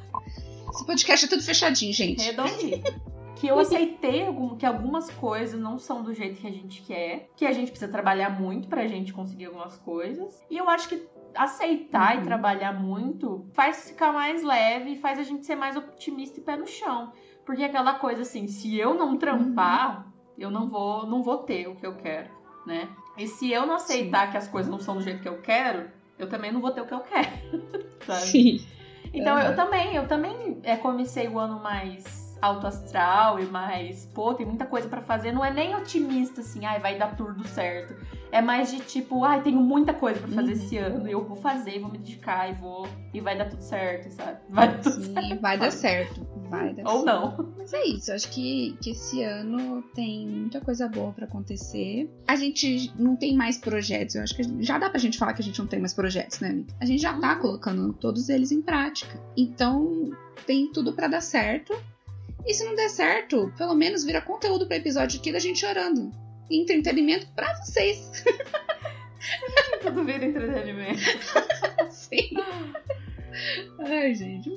Esse 0.72 0.87
podcast 0.87 1.26
é 1.26 1.28
tudo 1.28 1.42
fechadinho, 1.42 1.92
gente. 1.92 2.24
Redondinho. 2.24 2.82
Que 3.37 3.46
eu 3.46 3.58
aceitei 3.58 4.26
algum- 4.26 4.56
que 4.56 4.66
algumas 4.66 5.11
coisas 5.11 5.61
não 5.61 5.78
são 5.78 6.02
do 6.02 6.12
jeito 6.12 6.40
que 6.40 6.46
a 6.46 6.50
gente 6.50 6.82
quer, 6.82 7.28
que 7.37 7.46
a 7.46 7.52
gente 7.52 7.70
precisa 7.70 7.90
trabalhar 7.90 8.30
muito 8.30 8.68
pra 8.68 8.87
gente 8.87 9.12
conseguir 9.12 9.46
algumas 9.46 9.76
coisas. 9.78 10.34
E 10.50 10.56
eu 10.56 10.68
acho 10.68 10.88
que 10.88 10.96
aceitar 11.34 12.16
Uhum. 12.16 12.22
e 12.22 12.24
trabalhar 12.24 12.72
muito 12.72 13.46
faz 13.52 13.88
ficar 13.88 14.12
mais 14.12 14.42
leve 14.42 14.92
e 14.92 14.96
faz 15.00 15.18
a 15.18 15.22
gente 15.22 15.44
ser 15.46 15.54
mais 15.56 15.76
otimista 15.76 16.40
e 16.40 16.42
pé 16.42 16.56
no 16.56 16.66
chão. 16.66 17.12
Porque 17.46 17.64
aquela 17.64 17.94
coisa 17.94 18.22
assim, 18.22 18.46
se 18.46 18.76
eu 18.76 18.94
não 18.94 19.16
trampar, 19.16 20.06
eu 20.36 20.50
não 20.50 20.68
vou, 20.68 21.06
não 21.06 21.22
vou 21.22 21.38
ter 21.38 21.66
o 21.66 21.74
que 21.76 21.86
eu 21.86 21.94
quero, 21.96 22.28
né? 22.66 22.88
E 23.16 23.26
se 23.26 23.50
eu 23.50 23.66
não 23.66 23.74
aceitar 23.76 24.30
que 24.30 24.36
as 24.36 24.46
coisas 24.46 24.70
não 24.70 24.78
são 24.78 24.96
do 24.96 25.02
jeito 25.02 25.20
que 25.22 25.28
eu 25.28 25.40
quero, 25.40 25.90
eu 26.18 26.28
também 26.28 26.52
não 26.52 26.60
vou 26.60 26.70
ter 26.70 26.80
o 26.82 26.86
que 26.86 26.94
eu 26.94 27.00
quero. 27.00 27.28
sabe? 28.06 28.20
Sim. 28.26 28.60
Então 29.12 29.36
Uhum. 29.36 29.42
eu 29.42 29.56
também, 29.56 29.94
eu 29.94 30.06
também 30.06 30.60
é, 30.62 30.76
comecei 30.76 31.28
o 31.28 31.38
ano 31.38 31.58
mais 31.62 32.28
alto 32.40 32.66
astral 32.66 33.40
e 33.40 33.46
mais, 33.46 34.06
pô, 34.14 34.34
tem 34.34 34.46
muita 34.46 34.66
coisa 34.66 34.88
pra 34.88 35.00
fazer. 35.00 35.32
Não 35.32 35.44
é 35.44 35.50
nem 35.50 35.74
otimista 35.74 36.40
assim, 36.40 36.64
ai, 36.64 36.78
vai 36.78 36.96
dar 36.98 37.16
tudo 37.16 37.46
certo. 37.48 37.94
É 38.30 38.42
mais 38.42 38.70
de 38.70 38.80
tipo, 38.80 39.24
ai, 39.24 39.42
tenho 39.42 39.60
muita 39.60 39.94
coisa 39.94 40.20
pra 40.20 40.28
fazer 40.28 40.52
Uhum. 40.52 40.58
esse 40.58 40.76
ano, 40.76 41.08
e 41.08 41.12
eu 41.12 41.24
vou 41.24 41.36
fazer, 41.36 41.78
vou 41.80 41.90
me 41.90 41.98
dedicar 41.98 42.50
e 42.50 42.54
vou 42.54 42.86
e 43.14 43.20
vai 43.20 43.36
dar 43.38 43.48
tudo 43.48 43.62
certo, 43.62 44.10
sabe? 44.12 44.38
Vai 44.50 44.68
dar 44.68 44.82
tudo 44.82 45.02
certo. 45.04 45.20
Sim, 45.28 45.38
vai 45.38 45.58
dar 45.58 45.70
certo. 45.70 46.26
Vai 46.50 46.74
dar 46.74 46.90
Ou 46.92 47.04
não. 47.04 47.54
Mas 47.56 47.72
é 47.72 47.84
isso, 47.86 48.12
acho 48.12 48.28
que, 48.30 48.76
que 48.82 48.90
esse 48.90 49.22
ano 49.22 49.82
tem 49.94 50.26
muita 50.26 50.60
coisa 50.60 50.88
boa 50.88 51.12
pra 51.12 51.24
acontecer. 51.26 52.10
A 52.26 52.36
gente 52.36 52.92
não 52.98 53.16
tem 53.16 53.34
mais 53.36 53.56
projetos, 53.58 54.14
eu 54.14 54.22
acho 54.22 54.34
que 54.36 54.42
já 54.62 54.78
dá 54.78 54.88
pra 54.90 54.98
gente 54.98 55.18
falar 55.18 55.32
que 55.32 55.40
a 55.42 55.44
gente 55.44 55.58
não 55.58 55.66
tem 55.66 55.80
mais 55.80 55.94
projetos, 55.94 56.40
né, 56.40 56.50
amiga? 56.50 56.74
A 56.80 56.84
gente 56.86 57.00
já 57.02 57.18
tá 57.18 57.36
colocando 57.36 57.92
todos 57.94 58.28
eles 58.28 58.50
em 58.52 58.60
prática. 58.62 59.18
Então, 59.36 60.10
tem 60.46 60.70
tudo 60.72 60.92
pra 60.92 61.08
dar 61.08 61.20
certo. 61.22 61.74
E 62.46 62.54
se 62.54 62.64
não 62.64 62.74
der 62.74 62.88
certo, 62.88 63.52
pelo 63.58 63.74
menos 63.74 64.04
vira 64.04 64.20
conteúdo 64.22 64.66
pra 64.66 64.76
episódio 64.76 65.18
aqui 65.20 65.30
da 65.32 65.38
gente 65.38 65.58
chorando. 65.60 66.10
Entretenimento 66.50 67.26
pra 67.34 67.54
vocês. 67.56 68.24
Tudo 69.82 70.04
vira 70.04 70.24
entretenimento. 70.24 71.00
Sim. 71.90 72.30
Ai, 73.80 74.14
gente. 74.14 74.50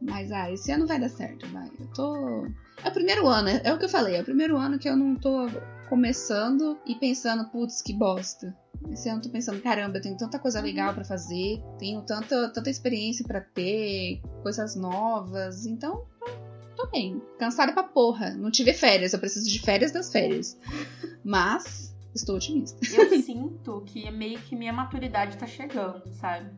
Mas, 0.00 0.30
ah, 0.32 0.50
esse 0.50 0.70
ano 0.72 0.86
vai 0.86 1.00
dar 1.00 1.08
certo, 1.08 1.46
vai. 1.48 1.70
Eu 1.78 1.86
tô. 1.92 2.46
É 2.84 2.88
o 2.88 2.92
primeiro 2.92 3.26
ano, 3.26 3.48
é 3.48 3.72
o 3.72 3.78
que 3.78 3.84
eu 3.84 3.88
falei, 3.88 4.16
é 4.16 4.20
o 4.20 4.24
primeiro 4.24 4.56
ano 4.56 4.78
que 4.78 4.88
eu 4.88 4.96
não 4.96 5.16
tô 5.16 5.48
começando 5.88 6.78
e 6.86 6.94
pensando, 6.94 7.48
putz, 7.50 7.80
que 7.80 7.94
bosta. 7.94 8.54
Esse 8.90 9.08
ano 9.08 9.18
eu 9.18 9.22
tô 9.22 9.30
pensando, 9.30 9.60
caramba, 9.62 9.96
eu 9.96 10.02
tenho 10.02 10.16
tanta 10.16 10.38
coisa 10.38 10.60
legal 10.60 10.92
pra 10.92 11.04
fazer, 11.04 11.62
tenho 11.78 12.02
tanta, 12.02 12.50
tanta 12.50 12.70
experiência 12.70 13.24
pra 13.26 13.40
ter, 13.40 14.20
coisas 14.42 14.76
novas, 14.76 15.64
então 15.66 16.06
tô, 16.76 16.86
bem. 16.86 17.20
Cansada 17.38 17.72
pra 17.72 17.82
porra. 17.82 18.30
Não 18.34 18.50
tive 18.50 18.72
férias, 18.72 19.12
eu 19.12 19.18
preciso 19.18 19.50
de 19.50 19.58
férias 19.60 19.92
das 19.92 20.12
férias. 20.12 20.58
Mas 21.24 21.96
estou 22.14 22.36
otimista. 22.36 22.78
Eu 22.94 23.22
sinto 23.22 23.82
que 23.86 24.10
meio 24.10 24.38
que 24.40 24.54
minha 24.54 24.72
maturidade 24.72 25.36
tá 25.36 25.46
chegando, 25.46 26.02
sabe? 26.12 26.50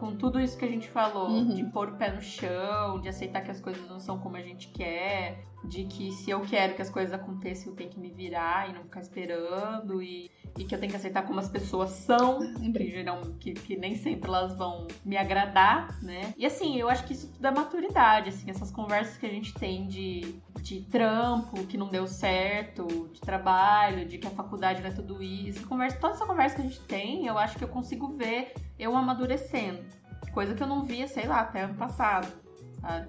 Com 0.00 0.16
tudo 0.16 0.40
isso 0.40 0.56
que 0.56 0.64
a 0.64 0.68
gente 0.68 0.88
falou, 0.88 1.28
Uhum. 1.28 1.54
de 1.54 1.62
pôr 1.64 1.90
o 1.90 1.96
pé 1.96 2.10
no 2.10 2.22
chão, 2.22 2.98
de 3.02 3.08
aceitar 3.10 3.42
que 3.42 3.50
as 3.50 3.60
coisas 3.60 3.86
não 3.86 4.00
são 4.00 4.18
como 4.18 4.34
a 4.34 4.40
gente 4.40 4.68
quer, 4.68 5.44
de 5.62 5.84
que 5.84 6.10
se 6.12 6.30
eu 6.30 6.40
quero 6.40 6.74
que 6.74 6.80
as 6.80 6.88
coisas 6.88 7.12
aconteçam, 7.12 7.70
eu 7.72 7.76
tenho 7.76 7.90
que 7.90 8.00
me 8.00 8.08
virar 8.10 8.70
e 8.70 8.72
não 8.72 8.82
ficar 8.84 9.00
esperando, 9.00 10.02
e, 10.02 10.30
e 10.58 10.64
que 10.64 10.74
eu 10.74 10.80
tenho 10.80 10.90
que 10.90 10.96
aceitar 10.96 11.26
como 11.26 11.38
as 11.38 11.50
pessoas 11.50 11.90
são, 11.90 12.38
que, 12.54 12.90
geral, 12.90 13.20
que, 13.38 13.52
que 13.52 13.76
nem 13.76 13.94
sempre 13.94 14.30
elas 14.30 14.56
vão 14.56 14.86
me 15.04 15.18
agradar, 15.18 16.02
né? 16.02 16.32
E 16.38 16.46
assim, 16.46 16.78
eu 16.78 16.88
acho 16.88 17.04
que 17.04 17.12
isso 17.12 17.30
tudo 17.34 17.46
é 17.46 17.50
maturidade, 17.50 18.30
assim, 18.30 18.50
essas 18.50 18.70
conversas 18.70 19.18
que 19.18 19.26
a 19.26 19.30
gente 19.30 19.52
tem 19.52 19.86
de, 19.86 20.34
de 20.62 20.80
trampo 20.80 21.66
que 21.66 21.76
não 21.76 21.88
deu 21.88 22.06
certo, 22.06 23.10
de 23.12 23.20
trabalho, 23.20 24.06
de 24.06 24.16
que 24.16 24.26
a 24.26 24.30
faculdade 24.30 24.80
não 24.80 24.88
é 24.88 24.92
tudo 24.92 25.22
isso. 25.22 25.66
Conversa, 25.68 25.98
toda 25.98 26.14
essa 26.14 26.24
conversa 26.24 26.56
que 26.56 26.62
a 26.62 26.64
gente 26.64 26.80
tem, 26.80 27.26
eu 27.26 27.36
acho 27.36 27.58
que 27.58 27.64
eu 27.64 27.68
consigo 27.68 28.08
ver 28.16 28.54
eu 28.78 28.96
amadurecendo. 28.96 29.84
Coisa 30.32 30.54
que 30.54 30.62
eu 30.62 30.66
não 30.66 30.84
via, 30.84 31.08
sei 31.08 31.26
lá, 31.26 31.40
até 31.40 31.62
ano 31.62 31.74
passado, 31.74 32.32
sabe? 32.80 33.08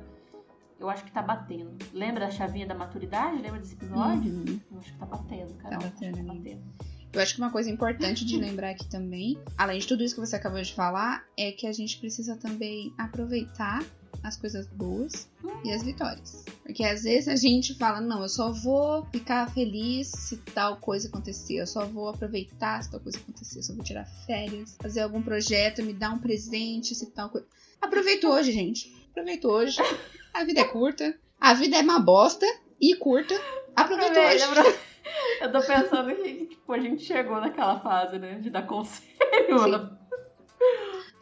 Eu 0.79 0.89
acho 0.89 1.03
que 1.03 1.11
tá 1.11 1.21
batendo. 1.21 1.77
Lembra 1.93 2.21
da 2.25 2.31
chavinha 2.31 2.65
da 2.65 2.73
maturidade? 2.73 3.39
Lembra 3.39 3.59
desse 3.59 3.75
episódio? 3.75 4.31
Uhum. 4.31 4.59
Eu 4.71 4.79
acho 4.79 4.91
que 4.93 4.97
tá 4.97 5.05
batendo, 5.05 5.53
cara. 5.55 5.77
Tá 5.77 5.85
Acho 5.85 5.87
que 5.87 5.93
batendo, 5.93 6.13
tá 6.25 6.31
amiga. 6.31 6.33
batendo. 6.55 6.61
Eu 7.13 7.21
acho 7.21 7.35
que 7.35 7.41
uma 7.41 7.51
coisa 7.51 7.69
importante 7.69 8.25
de 8.25 8.37
lembrar 8.37 8.69
aqui 8.69 8.87
também, 8.89 9.37
além 9.57 9.77
de 9.79 9.85
tudo 9.87 10.01
isso 10.01 10.15
que 10.15 10.21
você 10.21 10.37
acabou 10.37 10.61
de 10.61 10.73
falar, 10.73 11.25
é 11.37 11.51
que 11.51 11.67
a 11.67 11.73
gente 11.73 11.99
precisa 11.99 12.37
também 12.37 12.93
aproveitar 12.97 13.83
as 14.23 14.37
coisas 14.37 14.67
boas 14.67 15.27
e 15.63 15.71
as 15.71 15.83
vitórias. 15.83 16.45
Porque 16.63 16.83
às 16.83 17.03
vezes 17.03 17.27
a 17.27 17.35
gente 17.35 17.73
fala, 17.75 17.99
não, 17.99 18.21
eu 18.21 18.29
só 18.29 18.51
vou 18.51 19.05
ficar 19.11 19.51
feliz 19.51 20.09
se 20.09 20.37
tal 20.37 20.77
coisa 20.77 21.07
acontecer, 21.07 21.55
eu 21.55 21.67
só 21.67 21.85
vou 21.85 22.09
aproveitar 22.09 22.81
se 22.83 22.91
tal 22.91 22.99
coisa 22.99 23.17
acontecer, 23.17 23.59
eu 23.59 23.63
só 23.63 23.73
vou 23.73 23.83
tirar 23.83 24.05
férias, 24.25 24.77
fazer 24.81 25.01
algum 25.01 25.21
projeto, 25.21 25.83
me 25.83 25.93
dar 25.93 26.11
um 26.11 26.19
presente 26.19 26.95
se 26.95 27.07
tal 27.11 27.29
coisa. 27.29 27.47
Aproveita 27.81 28.27
hoje, 28.27 28.51
gente. 28.51 28.93
Aproveita 29.11 29.47
hoje. 29.47 29.77
A 30.33 30.43
vida 30.43 30.61
é 30.61 30.65
curta, 30.65 31.17
a 31.39 31.53
vida 31.53 31.77
é 31.77 31.81
uma 31.81 31.99
bosta 31.99 32.45
e 32.79 32.95
curta. 32.95 33.33
Aproveita 33.75 34.19
hoje. 34.19 34.77
Eu 35.41 35.51
tô 35.51 35.59
pensando 35.61 36.15
que 36.15 36.45
tipo, 36.45 36.71
a 36.71 36.79
gente 36.79 37.03
chegou 37.03 37.41
naquela 37.41 37.79
fase, 37.79 38.17
né? 38.19 38.35
De 38.35 38.49
dar 38.49 38.65
conselho. 38.65 39.09
Sim. 39.89 40.00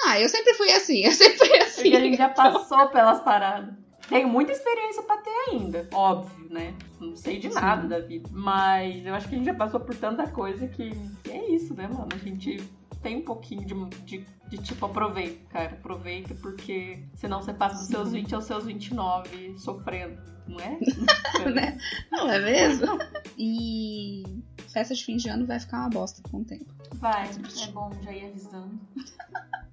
Ah, 0.01 0.19
eu 0.19 0.29
sempre 0.29 0.53
fui 0.53 0.71
assim, 0.71 1.05
eu 1.05 1.11
sempre 1.11 1.37
fui 1.37 1.57
assim. 1.57 1.81
Porque 1.83 1.97
a 1.97 1.99
gente 1.99 2.17
já 2.17 2.29
passou 2.29 2.87
pelas 2.89 3.21
paradas. 3.21 3.73
Tenho 4.09 4.27
muita 4.27 4.51
experiência 4.51 5.03
pra 5.03 5.17
ter 5.17 5.29
ainda, 5.49 5.87
óbvio, 5.93 6.49
né? 6.49 6.73
Não 6.99 7.15
sei 7.15 7.37
de 7.37 7.47
nada 7.49 7.83
Sim. 7.83 7.87
da 7.89 7.99
vida. 7.99 8.27
Mas 8.33 9.05
eu 9.05 9.13
acho 9.13 9.29
que 9.29 9.35
a 9.35 9.37
gente 9.37 9.45
já 9.45 9.53
passou 9.53 9.79
por 9.79 9.95
tanta 9.95 10.27
coisa 10.27 10.67
que, 10.67 10.91
é 11.29 11.51
isso, 11.51 11.75
né, 11.75 11.87
mano? 11.87 12.07
A 12.11 12.17
gente 12.17 12.57
tem 13.03 13.17
um 13.17 13.21
pouquinho 13.21 13.63
de, 13.63 13.75
de, 14.05 14.25
de 14.49 14.57
tipo, 14.57 14.85
aproveita, 14.85 15.39
cara. 15.49 15.73
Aproveita 15.73 16.33
porque 16.35 17.03
senão 17.13 17.41
você 17.41 17.53
passa 17.53 17.77
dos 17.77 17.87
seus 17.87 18.09
Sim. 18.09 18.21
20 18.21 18.35
aos 18.35 18.45
seus 18.45 18.65
29 18.65 19.57
sofrendo, 19.59 20.19
não 20.47 20.59
é? 20.59 20.79
Né? 21.53 21.77
Não 22.11 22.29
é 22.29 22.39
mesmo? 22.39 22.97
E 23.37 24.23
festa 24.67 24.93
de 24.93 25.05
fim 25.05 25.17
de 25.17 25.29
ano 25.29 25.45
vai 25.45 25.59
ficar 25.59 25.81
uma 25.81 25.89
bosta 25.89 26.21
com 26.29 26.39
o 26.39 26.45
tempo. 26.45 26.73
Vai, 26.95 27.29
é 27.29 27.67
bom 27.71 27.91
já 28.03 28.11
ir 28.11 28.25
avisando. 28.25 28.79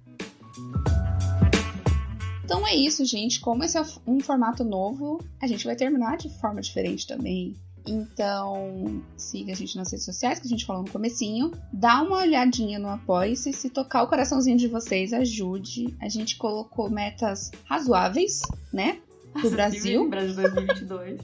Então 2.43 2.65
é 2.65 2.75
isso, 2.75 3.05
gente. 3.05 3.39
Como 3.39 3.63
esse 3.63 3.77
é 3.77 3.83
um 4.05 4.19
formato 4.19 4.63
novo, 4.63 5.19
a 5.41 5.47
gente 5.47 5.65
vai 5.65 5.75
terminar 5.75 6.17
de 6.17 6.29
forma 6.39 6.61
diferente 6.61 7.05
também. 7.05 7.55
Então, 7.87 9.01
siga 9.15 9.53
a 9.53 9.55
gente 9.55 9.77
nas 9.77 9.91
redes 9.91 10.05
sociais, 10.05 10.39
que 10.39 10.45
a 10.45 10.49
gente 10.49 10.65
falou 10.65 10.83
no 10.83 10.91
comecinho. 10.91 11.51
Dá 11.71 12.01
uma 12.01 12.17
olhadinha 12.17 12.77
no 12.77 12.89
Apoie-se. 12.89 13.53
Se 13.53 13.69
tocar 13.69 14.03
o 14.03 14.07
coraçãozinho 14.07 14.57
de 14.57 14.67
vocês, 14.67 15.13
ajude. 15.13 15.95
A 16.01 16.09
gente 16.09 16.35
colocou 16.37 16.89
metas 16.89 17.51
razoáveis, 17.63 18.41
né? 18.73 18.99
Do 19.41 19.49
Brasil. 19.51 20.09
Brasil 20.09 20.35
2022. 20.35 21.21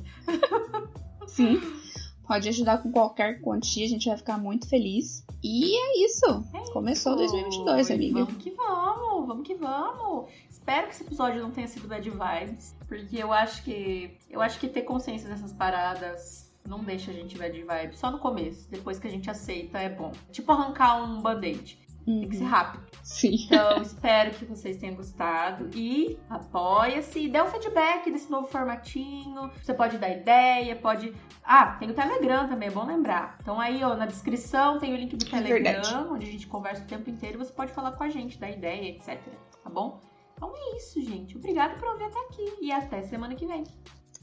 Sim. 1.28 1.62
Pode 2.34 2.50
ajudar 2.50 2.80
com 2.80 2.92
qualquer 2.92 3.42
quantia, 3.42 3.86
a 3.86 3.88
gente 3.88 4.08
vai 4.08 4.18
ficar 4.18 4.40
muito 4.40 4.68
feliz. 4.68 5.24
E 5.44 5.78
é 5.78 6.04
isso. 6.04 6.44
É 6.52 6.72
Começou 6.72 7.14
isso. 7.22 7.32
2022, 7.32 7.92
amiga. 7.92 8.26
Vamos 8.26 8.42
que 8.42 8.50
vamos, 8.50 9.28
vamos 9.28 9.48
que 9.48 9.54
vamos. 9.54 10.32
Espero 10.50 10.88
que 10.88 10.94
esse 10.94 11.04
episódio 11.04 11.44
não 11.44 11.52
tenha 11.52 11.68
sido 11.68 11.88
bad 11.88 12.10
vibes, 12.10 12.76
porque 12.88 13.18
eu 13.18 13.32
acho 13.32 13.64
que 13.64 14.18
eu 14.32 14.42
acho 14.42 14.60
que 14.60 14.68
ter 14.68 14.82
consciência 14.82 15.30
dessas 15.30 15.54
paradas 15.54 16.52
não 16.68 16.80
deixa 16.80 17.12
a 17.12 17.14
gente 17.14 17.38
bad 17.38 17.56
vibes. 17.56 18.00
Só 18.00 18.10
no 18.10 18.18
começo, 18.18 18.68
depois 18.68 18.98
que 18.98 19.06
a 19.06 19.12
gente 19.12 19.30
aceita 19.30 19.78
é 19.78 19.90
bom. 19.90 20.12
Tipo 20.32 20.54
arrancar 20.54 21.04
um 21.04 21.22
band-aid. 21.22 21.78
Uhum. 22.06 22.22
Tem 22.22 22.30
que 22.30 22.36
ser 22.38 22.44
uhum. 22.44 22.50
rápido. 22.50 22.84
Sim. 23.02 23.36
Então, 23.46 23.82
espero 23.84 24.32
que 24.32 24.46
vocês 24.46 24.78
tenham 24.78 24.96
gostado. 24.96 25.70
E 25.74 26.20
apoia-se, 26.30 27.28
dê 27.28 27.42
um 27.42 27.48
feedback 27.48 28.12
desse 28.12 28.30
novo 28.30 28.48
formatinho. 28.48 29.50
Você 29.62 29.74
pode 29.74 29.98
dar 29.98 30.10
ideia, 30.10 30.76
pode. 30.76 31.14
Ah, 31.44 31.78
tem 31.80 31.90
o 31.90 31.94
Telegram 31.94 32.48
também, 32.48 32.70
é 32.70 32.72
bom 32.72 32.86
lembrar. 32.86 33.38
Então 33.42 33.60
aí, 33.60 33.84
ó, 33.84 33.96
na 33.96 34.06
descrição 34.06 34.80
tem 34.80 34.94
o 34.94 34.98
link 34.98 35.16
do 35.16 35.26
é 35.26 35.30
Telegram, 35.30 36.14
onde 36.14 36.28
a 36.28 36.32
gente 36.32 36.48
conversa 36.48 36.84
o 36.84 36.88
tempo 36.88 37.10
inteiro. 37.10 37.38
Você 37.38 37.52
pode 37.52 37.72
falar 37.72 37.92
com 37.94 38.04
a 38.04 38.10
gente, 38.10 38.40
dar 38.40 38.50
ideia, 38.50 38.90
etc. 38.90 39.20
Tá 39.64 39.70
bom? 39.70 40.02
Então 40.36 40.54
é 40.56 40.78
isso, 40.78 41.02
gente. 41.02 41.38
Obrigada 41.38 41.76
por 41.76 41.90
ouvir 41.90 42.06
até 42.06 42.20
aqui. 42.20 42.54
E 42.62 42.72
até 42.72 43.02
semana 43.04 43.36
que 43.36 43.46
vem. 43.46 43.64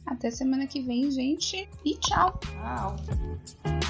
Até 0.07 0.31
semana 0.31 0.67
que 0.67 0.81
vem, 0.81 1.11
gente. 1.11 1.69
E 1.85 1.95
tchau. 1.97 2.39
Tchau. 2.41 3.90